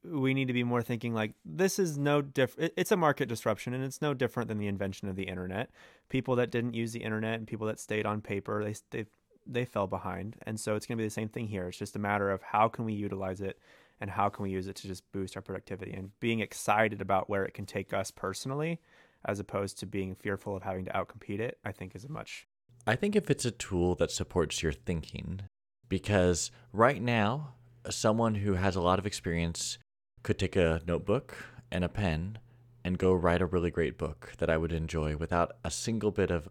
[0.03, 2.73] we need to be more thinking like this is no different.
[2.75, 5.69] It's a market disruption, and it's no different than the invention of the internet.
[6.09, 9.05] People that didn't use the internet and people that stayed on paper, they they
[9.45, 11.67] they fell behind, and so it's going to be the same thing here.
[11.67, 13.59] It's just a matter of how can we utilize it
[13.99, 17.29] and how can we use it to just boost our productivity and being excited about
[17.29, 18.79] where it can take us personally
[19.25, 22.45] as opposed to being fearful of having to outcompete it, I think is a much.
[22.85, 25.41] I think if it's a tool that supports your thinking,
[25.87, 27.53] because right now,
[27.89, 29.77] someone who has a lot of experience
[30.23, 31.35] could take a notebook
[31.71, 32.39] and a pen
[32.83, 36.31] and go write a really great book that I would enjoy without a single bit
[36.31, 36.49] of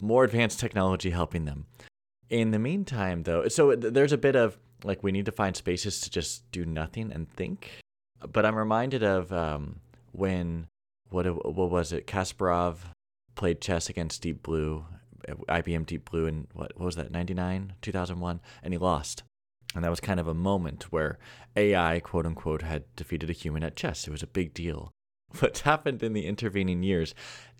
[0.00, 1.66] more advanced technology helping them.
[2.28, 6.00] In the meantime, though, so there's a bit of like we need to find spaces
[6.00, 7.70] to just do nothing and think.
[8.32, 9.80] But I'm reminded of um,
[10.12, 10.66] when
[11.10, 12.06] what what was it?
[12.06, 12.78] Kasparov
[13.34, 14.84] played chess against Deep Blue,
[15.28, 17.10] IBM Deep Blue, in what, what was that?
[17.10, 19.22] 99, 2001, and he lost.
[19.74, 21.18] And that was kind of a moment where
[21.56, 24.06] AI, quote unquote, had defeated a human at chess.
[24.06, 24.92] It was a big deal.
[25.40, 27.14] what's happened in the intervening years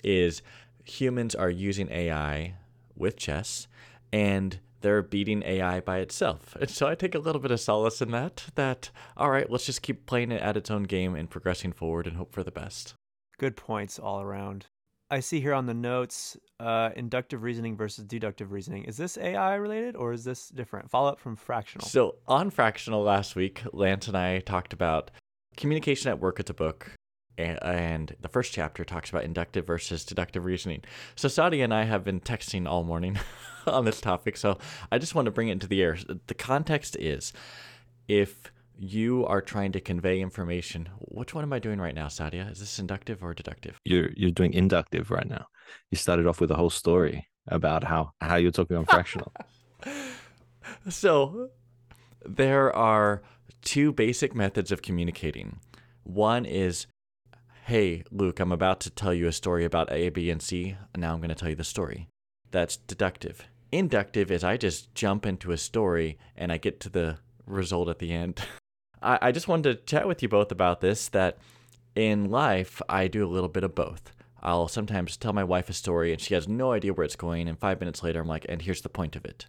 [0.05, 0.43] is
[0.85, 2.55] humans are using AI
[2.97, 3.69] with chess
[4.13, 6.57] and they're beating AI by itself.
[6.61, 9.67] And so I take a little bit of solace in that, that, all right, let's
[9.67, 12.51] just keep playing it at its own game and progressing forward and hope for the
[12.51, 12.95] best.
[13.39, 14.67] Good points all around.
[15.13, 18.85] I see here on the notes uh, inductive reasoning versus deductive reasoning.
[18.85, 20.91] Is this AI related or is this different?
[20.91, 21.87] Follow up from fractional.
[21.87, 25.11] So on fractional last week, Lance and I talked about
[25.55, 26.41] communication at work.
[26.41, 26.93] It's a book.
[27.37, 30.83] And the first chapter talks about inductive versus deductive reasoning.
[31.15, 33.19] So Sadia and I have been texting all morning
[33.67, 34.39] on this topic.
[34.39, 34.57] So
[34.91, 35.99] I just want to bring it into the air.
[36.27, 37.35] The context is
[38.09, 40.89] if you are trying to convey information.
[40.99, 42.51] Which one am I doing right now, Sadia?
[42.51, 43.79] Is this inductive or deductive?
[43.85, 45.47] You're you're doing inductive right now.
[45.91, 49.33] You started off with a whole story about how how you're talking on fractional.
[50.89, 51.51] so
[52.25, 53.23] there are
[53.63, 55.59] two basic methods of communicating.
[56.03, 56.87] One is,
[57.67, 61.01] hey, Luke, I'm about to tell you a story about A, B, and C, and
[61.01, 62.09] now I'm going to tell you the story.
[62.51, 63.47] That's deductive.
[63.71, 67.99] Inductive is I just jump into a story and I get to the result at
[67.99, 68.43] the end.
[69.03, 71.39] I, I just wanted to chat with you both about this that
[71.95, 74.13] in life, I do a little bit of both.
[74.43, 77.49] I'll sometimes tell my wife a story and she has no idea where it's going.
[77.49, 79.47] And five minutes later, I'm like, and here's the point of it.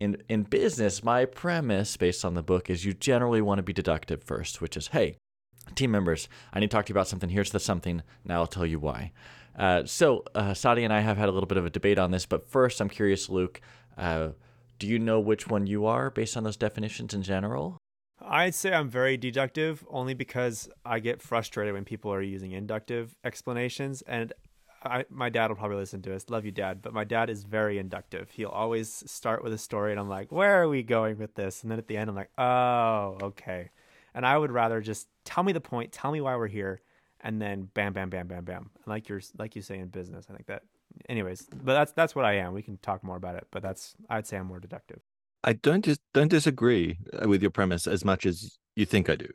[0.00, 3.72] In, in business, my premise based on the book is you generally want to be
[3.72, 5.16] deductive first, which is, hey,
[5.74, 7.30] team members, I need to talk to you about something.
[7.30, 8.02] Here's the something.
[8.24, 9.12] Now I'll tell you why.
[9.56, 12.12] Uh, so, uh, Sadia and I have had a little bit of a debate on
[12.12, 13.60] this, but first, I'm curious, Luke,
[13.96, 14.28] uh,
[14.78, 17.76] do you know which one you are based on those definitions in general?
[18.20, 23.14] I'd say I'm very deductive only because I get frustrated when people are using inductive
[23.24, 24.02] explanations.
[24.02, 24.32] And
[24.82, 26.28] I, my dad will probably listen to this.
[26.28, 26.82] Love you, dad.
[26.82, 28.30] But my dad is very inductive.
[28.30, 31.62] He'll always start with a story, and I'm like, where are we going with this?
[31.62, 33.70] And then at the end, I'm like, oh, okay.
[34.14, 36.80] And I would rather just tell me the point, tell me why we're here,
[37.20, 38.70] and then bam, bam, bam, bam, bam.
[38.86, 40.62] Like you're like you say in business, I think that.
[41.08, 42.54] Anyways, but that's that's what I am.
[42.54, 45.00] We can talk more about it, but that's I'd say I'm more deductive.
[45.44, 49.16] I don't dis- don't disagree uh, with your premise as much as you think I
[49.16, 49.28] do.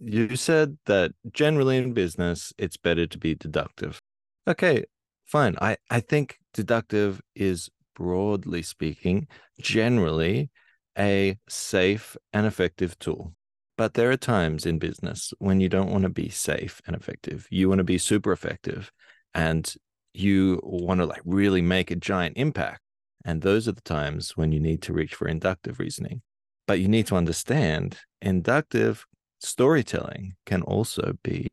[0.00, 4.00] You said that generally in business, it's better to be deductive.
[4.46, 4.84] Okay,
[5.26, 5.56] fine.
[5.60, 9.26] I, I think deductive is broadly speaking,
[9.60, 10.50] generally
[10.96, 13.34] a safe and effective tool.
[13.76, 17.46] But there are times in business when you don't want to be safe and effective.
[17.50, 18.92] You want to be super effective
[19.34, 19.72] and
[20.14, 22.80] you want to like really make a giant impact.
[23.24, 26.22] And those are the times when you need to reach for inductive reasoning.
[26.66, 29.06] But you need to understand inductive
[29.40, 31.46] storytelling can also be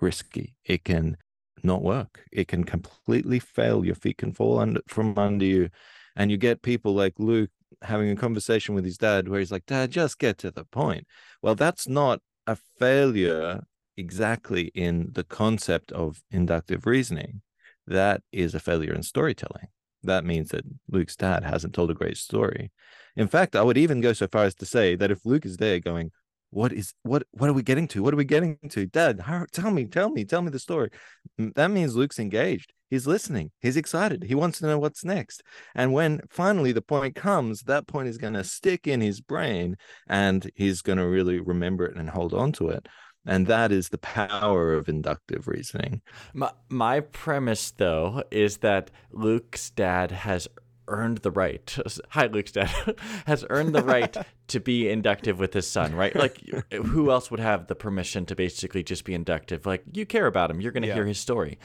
[0.00, 0.54] risky.
[0.64, 1.16] It can
[1.62, 2.24] not work.
[2.32, 3.84] It can completely fail.
[3.84, 5.70] Your feet can fall under, from under you.
[6.16, 7.50] And you get people like Luke
[7.82, 11.06] having a conversation with his dad where he's like, Dad, just get to the point.
[11.42, 13.60] Well, that's not a failure
[13.96, 17.42] exactly in the concept of inductive reasoning.
[17.86, 19.68] That is a failure in storytelling
[20.02, 22.70] that means that Luke's dad hasn't told a great story.
[23.16, 25.56] In fact, I would even go so far as to say that if Luke is
[25.56, 26.10] there going,
[26.50, 28.02] what is what what are we getting to?
[28.02, 28.86] What are we getting to?
[28.86, 30.90] Dad, how, tell me, tell me, tell me the story.
[31.38, 32.72] That means Luke's engaged.
[32.90, 33.52] He's listening.
[33.60, 34.24] He's excited.
[34.24, 35.44] He wants to know what's next.
[35.76, 39.76] And when finally the point comes, that point is going to stick in his brain
[40.08, 42.88] and he's going to really remember it and hold on to it.
[43.26, 46.00] And that is the power of inductive reasoning.
[46.32, 50.48] My, my premise, though, is that Luke's dad has
[50.88, 51.76] earned the right.
[52.10, 52.70] Hi, Luke's dad
[53.26, 54.16] has earned the right
[54.48, 56.14] to be inductive with his son, right?
[56.14, 59.66] Like, who else would have the permission to basically just be inductive?
[59.66, 60.94] Like, you care about him, you're going to yeah.
[60.94, 61.58] hear his story.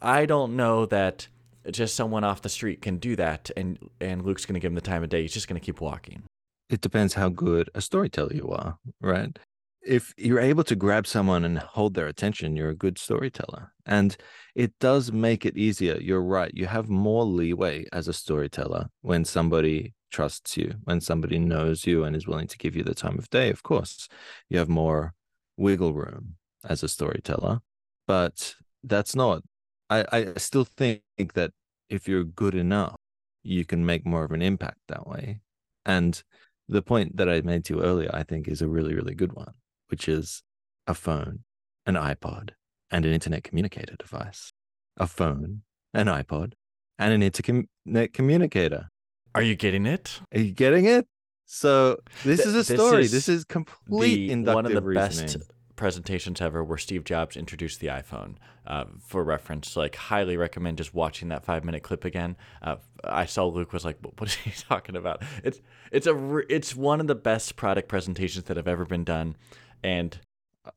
[0.00, 1.28] I don't know that
[1.70, 4.74] just someone off the street can do that, and and Luke's going to give him
[4.74, 5.22] the time of day.
[5.22, 6.24] He's just going to keep walking.
[6.68, 9.38] It depends how good a storyteller you are, right?
[9.84, 13.72] If you're able to grab someone and hold their attention, you're a good storyteller.
[13.84, 14.16] And
[14.54, 15.96] it does make it easier.
[16.00, 16.50] You're right.
[16.54, 22.04] You have more leeway as a storyteller when somebody trusts you, when somebody knows you
[22.04, 23.50] and is willing to give you the time of day.
[23.50, 24.08] Of course,
[24.48, 25.14] you have more
[25.56, 27.60] wiggle room as a storyteller.
[28.06, 29.42] But that's not,
[29.90, 31.02] I, I still think
[31.34, 31.52] that
[31.88, 32.96] if you're good enough,
[33.42, 35.40] you can make more of an impact that way.
[35.84, 36.22] And
[36.68, 39.32] the point that I made to you earlier, I think, is a really, really good
[39.32, 39.54] one
[39.92, 40.42] which is
[40.86, 41.40] a phone,
[41.84, 42.50] an iPod,
[42.90, 44.52] and an internet communicator device.
[44.96, 45.62] A phone,
[45.92, 46.54] an iPod,
[46.98, 48.88] and an internet communicator.
[49.34, 50.20] Are you getting it?
[50.34, 51.06] Are you getting it?
[51.44, 53.02] So this Th- is a story.
[53.02, 55.26] This is, this is complete the, inductive one of the reasoning.
[55.26, 58.36] best presentations ever where Steve Jobs introduced the iPhone.
[58.64, 62.36] Uh, for reference, like highly recommend just watching that five minute clip again.
[62.62, 65.60] Uh, I saw Luke was like, "What is he talking about?" It's
[65.90, 69.34] it's a it's one of the best product presentations that have ever been done.
[69.82, 70.18] And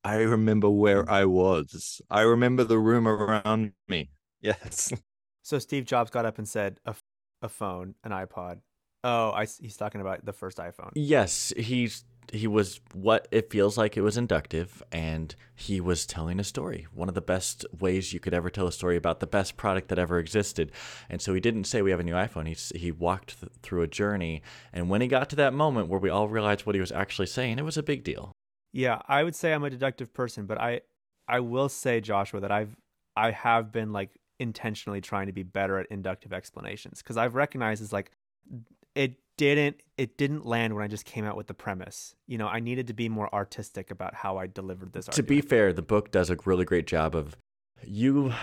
[0.03, 2.01] I remember where I was.
[2.09, 4.09] I remember the room around me.
[4.41, 4.93] Yes.
[5.41, 6.93] So Steve Jobs got up and said, a,
[7.41, 8.59] a phone, an iPod.
[9.03, 10.91] Oh, I, he's talking about the first iPhone.
[10.93, 16.39] Yes, he's he was what it feels like it was inductive and he was telling
[16.39, 19.27] a story one of the best ways you could ever tell a story about the
[19.27, 20.71] best product that ever existed
[21.09, 23.81] and so he didn't say we have a new iphone he, he walked th- through
[23.81, 24.41] a journey
[24.73, 27.27] and when he got to that moment where we all realized what he was actually
[27.27, 28.31] saying it was a big deal
[28.75, 30.81] Yeah, I would say I'm a deductive person, but I
[31.29, 32.75] I will say Joshua that I've
[33.15, 37.81] I have been like intentionally trying to be better at inductive explanations because I've recognized
[37.81, 38.11] it's like
[38.93, 42.15] it didn't it didn't land when I just came out with the premise.
[42.27, 45.05] You know, I needed to be more artistic about how I delivered this.
[45.05, 47.37] to be fair the book does a really great job of
[47.81, 48.33] you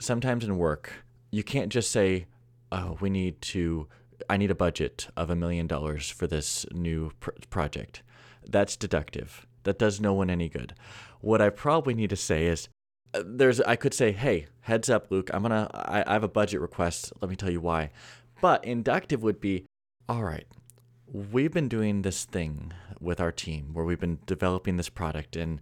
[0.00, 0.92] sometimes in work
[1.30, 2.26] you can't just say
[2.72, 3.86] oh we need to
[4.30, 8.02] i need a budget of a million dollars for this new pr- project
[8.48, 10.74] that's deductive that does no one any good.
[11.20, 12.68] What i probably need to say is
[13.14, 16.28] uh, there's i could say hey heads up luke i'm gonna I, I have a
[16.28, 17.12] budget request.
[17.20, 17.90] Let me tell you why.
[18.40, 19.66] But inductive would be
[20.08, 20.46] all right
[21.10, 25.60] we've been doing this thing with our team where we've been developing this product and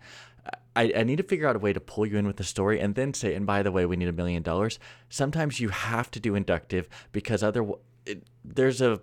[0.75, 2.81] I, I need to figure out a way to pull you in with the story
[2.81, 4.79] and then say and by the way we need a million dollars.
[5.09, 7.67] Sometimes you have to do inductive because other
[8.05, 9.01] it, there's a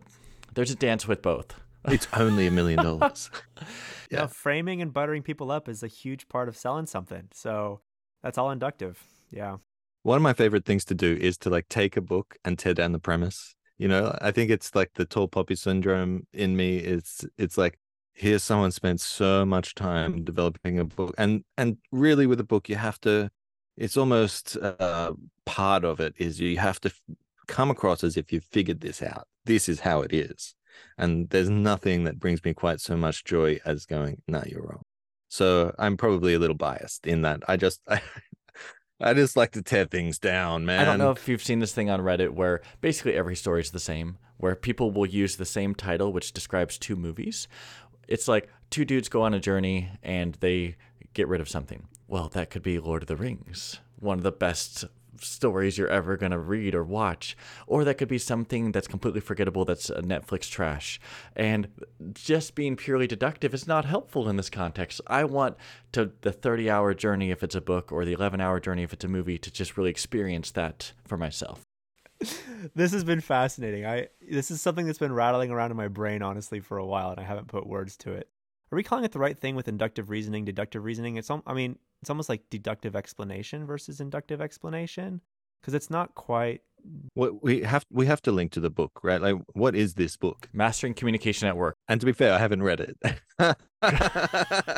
[0.54, 1.56] there's a dance with both
[1.88, 3.30] It's only a million dollars.
[4.10, 4.28] Yeah.
[4.28, 7.30] framing and buttering people up is a huge part of selling something.
[7.34, 7.82] So
[8.22, 9.02] that's all inductive.
[9.32, 9.58] Yeah.
[10.04, 12.74] One of my favorite things to do is to like take a book and tear
[12.74, 13.56] down the premise.
[13.78, 16.78] You know, I think it's like the tall poppy syndrome in me.
[16.78, 17.80] It's it's like
[18.14, 22.70] here's someone spent so much time developing a book, and and really with a book
[22.70, 23.30] you have to.
[23.76, 25.14] It's almost uh,
[25.46, 27.02] part of it is you have to f-
[27.48, 29.28] come across as if you've figured this out.
[29.46, 30.54] This is how it is,
[30.98, 34.84] and there's nothing that brings me quite so much joy as going, "No, you're wrong."
[35.30, 37.42] So I'm probably a little biased in that.
[37.48, 38.02] I just I,
[39.02, 40.82] I just like to tear things down, man.
[40.82, 43.72] I don't know if you've seen this thing on Reddit where basically every story is
[43.72, 47.48] the same, where people will use the same title, which describes two movies.
[48.08, 50.76] It's like two dudes go on a journey and they
[51.14, 51.88] get rid of something.
[52.08, 54.86] Well, that could be Lord of the Rings, one of the best
[55.24, 57.36] stories you're ever going to read or watch.
[57.68, 61.00] Or that could be something that's completely forgettable that's a Netflix trash.
[61.36, 61.68] And
[62.14, 65.02] just being purely deductive is not helpful in this context.
[65.08, 65.58] I want
[65.94, 68.94] to the 30 hour journey if it's a book or the 11 hour journey if
[68.94, 71.62] it's a movie to just really experience that for myself.
[72.76, 73.86] This has been fascinating.
[73.86, 77.12] I this is something that's been rattling around in my brain honestly for a while
[77.12, 78.30] and I haven't put words to it.
[78.72, 81.18] Are we calling it the right thing with inductive reasoning, deductive reasoning?
[81.18, 85.22] It's al- I mean, it's almost like deductive explanation versus inductive explanation
[85.62, 86.62] because it's not quite
[87.14, 89.22] what we have we have to link to the book, right?
[89.22, 90.50] Like, what is this book?
[90.52, 91.78] Mastering communication at work.
[91.88, 92.98] And to be fair, I haven't read it.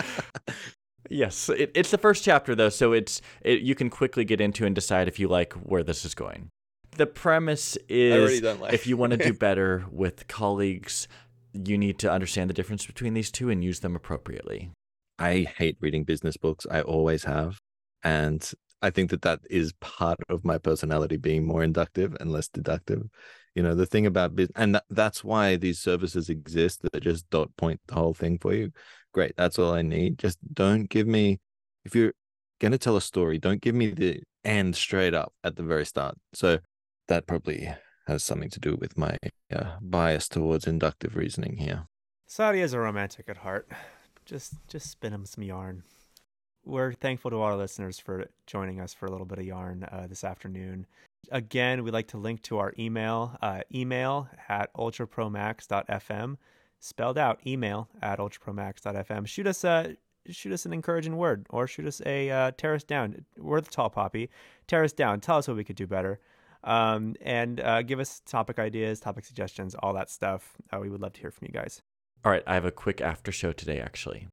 [1.09, 4.65] Yes, it, it's the first chapter though, so it's it, you can quickly get into
[4.65, 6.49] and decide if you like where this is going.
[6.97, 11.07] The premise is don't like if you want to do better with colleagues,
[11.53, 14.71] you need to understand the difference between these two and use them appropriately.
[15.17, 16.65] I hate reading business books.
[16.69, 17.59] I always have.
[18.03, 18.49] And
[18.81, 23.03] I think that that is part of my personality being more inductive and less deductive.
[23.55, 27.29] You know, the thing about business, and that, that's why these services exist that just
[27.29, 28.71] dot point the whole thing for you.
[29.13, 29.33] Great.
[29.37, 30.19] That's all I need.
[30.19, 31.39] Just don't give me,
[31.85, 32.13] if you're
[32.59, 35.85] going to tell a story, don't give me the end straight up at the very
[35.85, 36.15] start.
[36.33, 36.59] So
[37.07, 37.73] that probably
[38.07, 39.17] has something to do with my
[39.55, 41.87] uh, bias towards inductive reasoning here.
[42.29, 43.71] Sadia is a romantic at heart.
[44.25, 45.83] Just just spin them some yarn.
[46.63, 49.83] We're thankful to all our listeners for joining us for a little bit of yarn
[49.83, 50.87] uh, this afternoon.
[51.31, 56.37] Again, we'd like to link to our email, uh, email at ultrapromax.fm,
[56.79, 59.27] spelled out email at ultrapromax.fm.
[59.27, 59.95] Shoot us a
[60.27, 63.25] shoot us an encouraging word or shoot us a uh, tear us down.
[63.37, 64.29] We're the tall poppy.
[64.67, 65.19] Tear us down.
[65.19, 66.19] Tell us what we could do better.
[66.63, 70.53] Um, and uh, give us topic ideas, topic suggestions, all that stuff.
[70.73, 71.83] Uh, we would love to hear from you guys.
[72.25, 74.27] All right, I have a quick after show today, actually.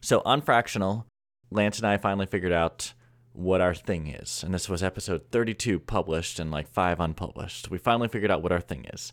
[0.00, 1.06] So, on Fractional,
[1.52, 2.94] Lance and I finally figured out
[3.32, 4.42] what our thing is.
[4.42, 7.70] And this was episode 32 published and like five unpublished.
[7.70, 9.12] We finally figured out what our thing is.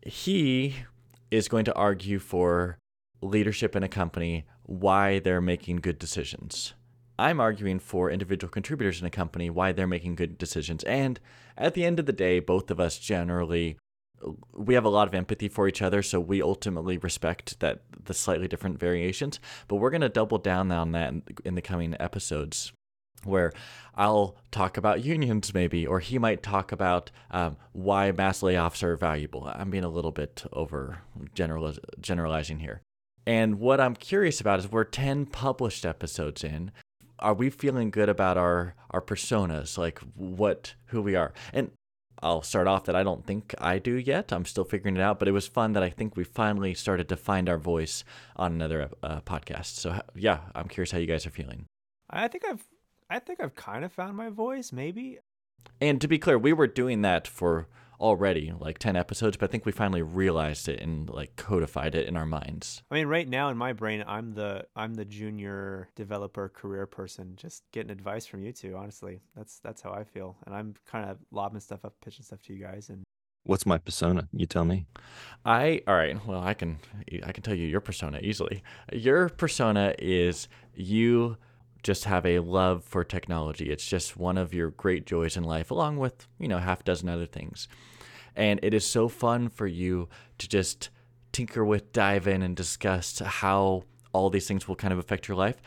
[0.00, 0.76] He
[1.30, 2.78] is going to argue for
[3.20, 6.72] leadership in a company, why they're making good decisions.
[7.18, 10.84] I'm arguing for individual contributors in a company, why they're making good decisions.
[10.84, 11.20] And
[11.58, 13.76] at the end of the day, both of us generally
[14.52, 18.14] we have a lot of empathy for each other, so we ultimately respect that the
[18.14, 19.40] slightly different variations.
[19.68, 21.12] But we're going to double down on that
[21.44, 22.72] in, the coming episodes,
[23.24, 23.52] where
[23.94, 28.96] I'll talk about unions maybe, or he might talk about um, why mass layoffs are
[28.96, 29.50] valuable.
[29.52, 30.98] I'm being a little bit over
[31.34, 32.80] general, generalizing here.
[33.26, 36.72] And what I'm curious about is we're 10 published episodes in.
[37.18, 41.32] Are we feeling good about our our personas, like what who we are?
[41.52, 41.70] And
[42.22, 44.32] I'll start off that I don't think I do yet.
[44.32, 47.08] I'm still figuring it out, but it was fun that I think we finally started
[47.08, 48.04] to find our voice
[48.36, 49.76] on another uh, podcast.
[49.76, 51.66] So yeah, I'm curious how you guys are feeling.
[52.08, 52.64] I think I've
[53.10, 55.18] I think I've kind of found my voice, maybe.
[55.80, 57.66] And to be clear, we were doing that for
[58.02, 62.08] already like 10 episodes but i think we finally realized it and like codified it
[62.08, 62.82] in our minds.
[62.90, 67.34] I mean right now in my brain i'm the i'm the junior developer career person
[67.36, 69.20] just getting advice from you two honestly.
[69.36, 72.52] That's that's how i feel and i'm kind of lobbing stuff up pitching stuff to
[72.52, 73.04] you guys and
[73.44, 74.28] what's my persona?
[74.32, 74.86] You tell me.
[75.44, 76.78] I all right well i can
[77.24, 78.64] i can tell you your persona easily.
[78.92, 81.36] Your persona is you
[81.82, 83.70] just have a love for technology.
[83.70, 87.08] It's just one of your great joys in life, along with, you know, half dozen
[87.08, 87.68] other things.
[88.34, 90.08] And it is so fun for you
[90.38, 90.90] to just
[91.32, 95.36] tinker with, dive in, and discuss how all these things will kind of affect your
[95.36, 95.60] life.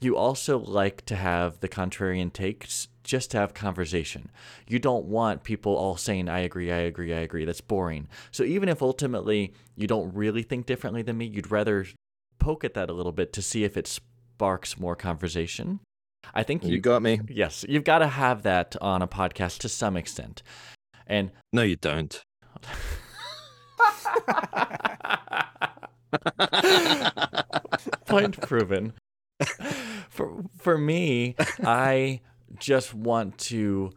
[0.00, 4.30] You also like to have the contrarian takes, just to have conversation.
[4.68, 7.44] You don't want people all saying, I agree, I agree, I agree.
[7.44, 8.08] That's boring.
[8.30, 11.86] So even if ultimately you don't really think differently than me, you'd rather
[12.38, 15.80] poke at that a little bit to see if it sparks more conversation.
[16.34, 17.20] I think you, you got me.
[17.28, 20.42] Yes, you've got to have that on a podcast to some extent.
[21.06, 22.22] And no, you don't.
[28.06, 28.94] Point proven.
[30.08, 32.20] For for me, I
[32.58, 33.92] just want to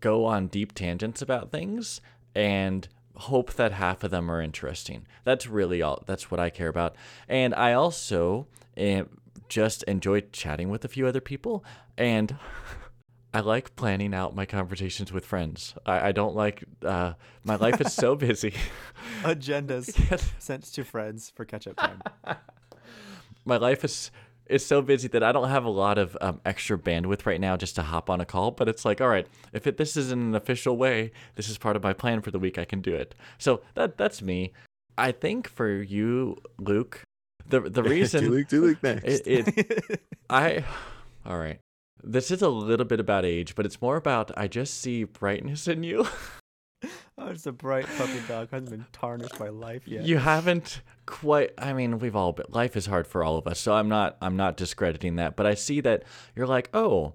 [0.00, 2.00] go on deep tangents about things
[2.34, 5.06] and hope that half of them are interesting.
[5.24, 6.02] That's really all.
[6.06, 6.94] That's what I care about.
[7.28, 8.46] And I also
[8.76, 11.64] am, just enjoy chatting with a few other people
[11.96, 12.36] and
[13.36, 15.74] I like planning out my conversations with friends.
[15.84, 17.12] I, I don't like uh,
[17.44, 18.54] my life is so busy.
[19.24, 19.92] Agendas
[20.38, 22.00] sent to friends for catch up time.
[23.44, 24.10] my life is
[24.46, 27.58] is so busy that I don't have a lot of um, extra bandwidth right now
[27.58, 28.52] just to hop on a call.
[28.52, 31.58] But it's like, all right, if it, this is in an official way, this is
[31.58, 32.56] part of my plan for the week.
[32.56, 33.14] I can do it.
[33.36, 34.54] So that that's me.
[34.96, 37.02] I think for you, Luke,
[37.46, 39.04] the the reason do Luke, do Luke next.
[39.04, 40.64] It, it, I
[41.26, 41.60] all right.
[42.02, 45.66] This is a little bit about age, but it's more about I just see brightness
[45.66, 46.06] in you.
[47.18, 48.48] oh, it's a bright puppy dog.
[48.50, 50.04] Hasn't been tarnished by life yet.
[50.04, 51.52] You haven't quite.
[51.58, 52.46] I mean, we've all been.
[52.50, 54.16] Life is hard for all of us, so I'm not.
[54.20, 55.36] I'm not discrediting that.
[55.36, 57.14] But I see that you're like, oh,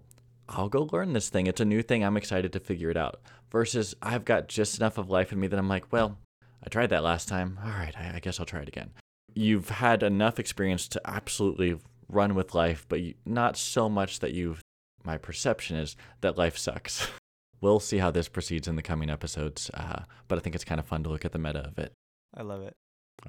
[0.49, 1.47] I'll go learn this thing.
[1.47, 2.03] It's a new thing.
[2.03, 3.21] I'm excited to figure it out.
[3.51, 6.17] Versus, I've got just enough of life in me that I'm like, well,
[6.63, 7.59] I tried that last time.
[7.63, 8.91] All right, I, I guess I'll try it again.
[9.33, 11.77] You've had enough experience to absolutely
[12.07, 14.61] run with life, but not so much that you've
[15.05, 17.07] my perception is that life sucks.
[17.61, 20.79] we'll see how this proceeds in the coming episodes, uh, but I think it's kind
[20.79, 21.93] of fun to look at the meta of it.
[22.35, 22.75] I love it.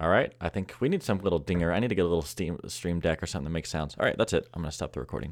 [0.01, 1.71] All right, I think we need some little dinger.
[1.71, 3.95] I need to get a little steam, stream deck or something that makes sounds.
[3.99, 4.49] All right, that's it.
[4.55, 5.31] I'm going to stop the recording.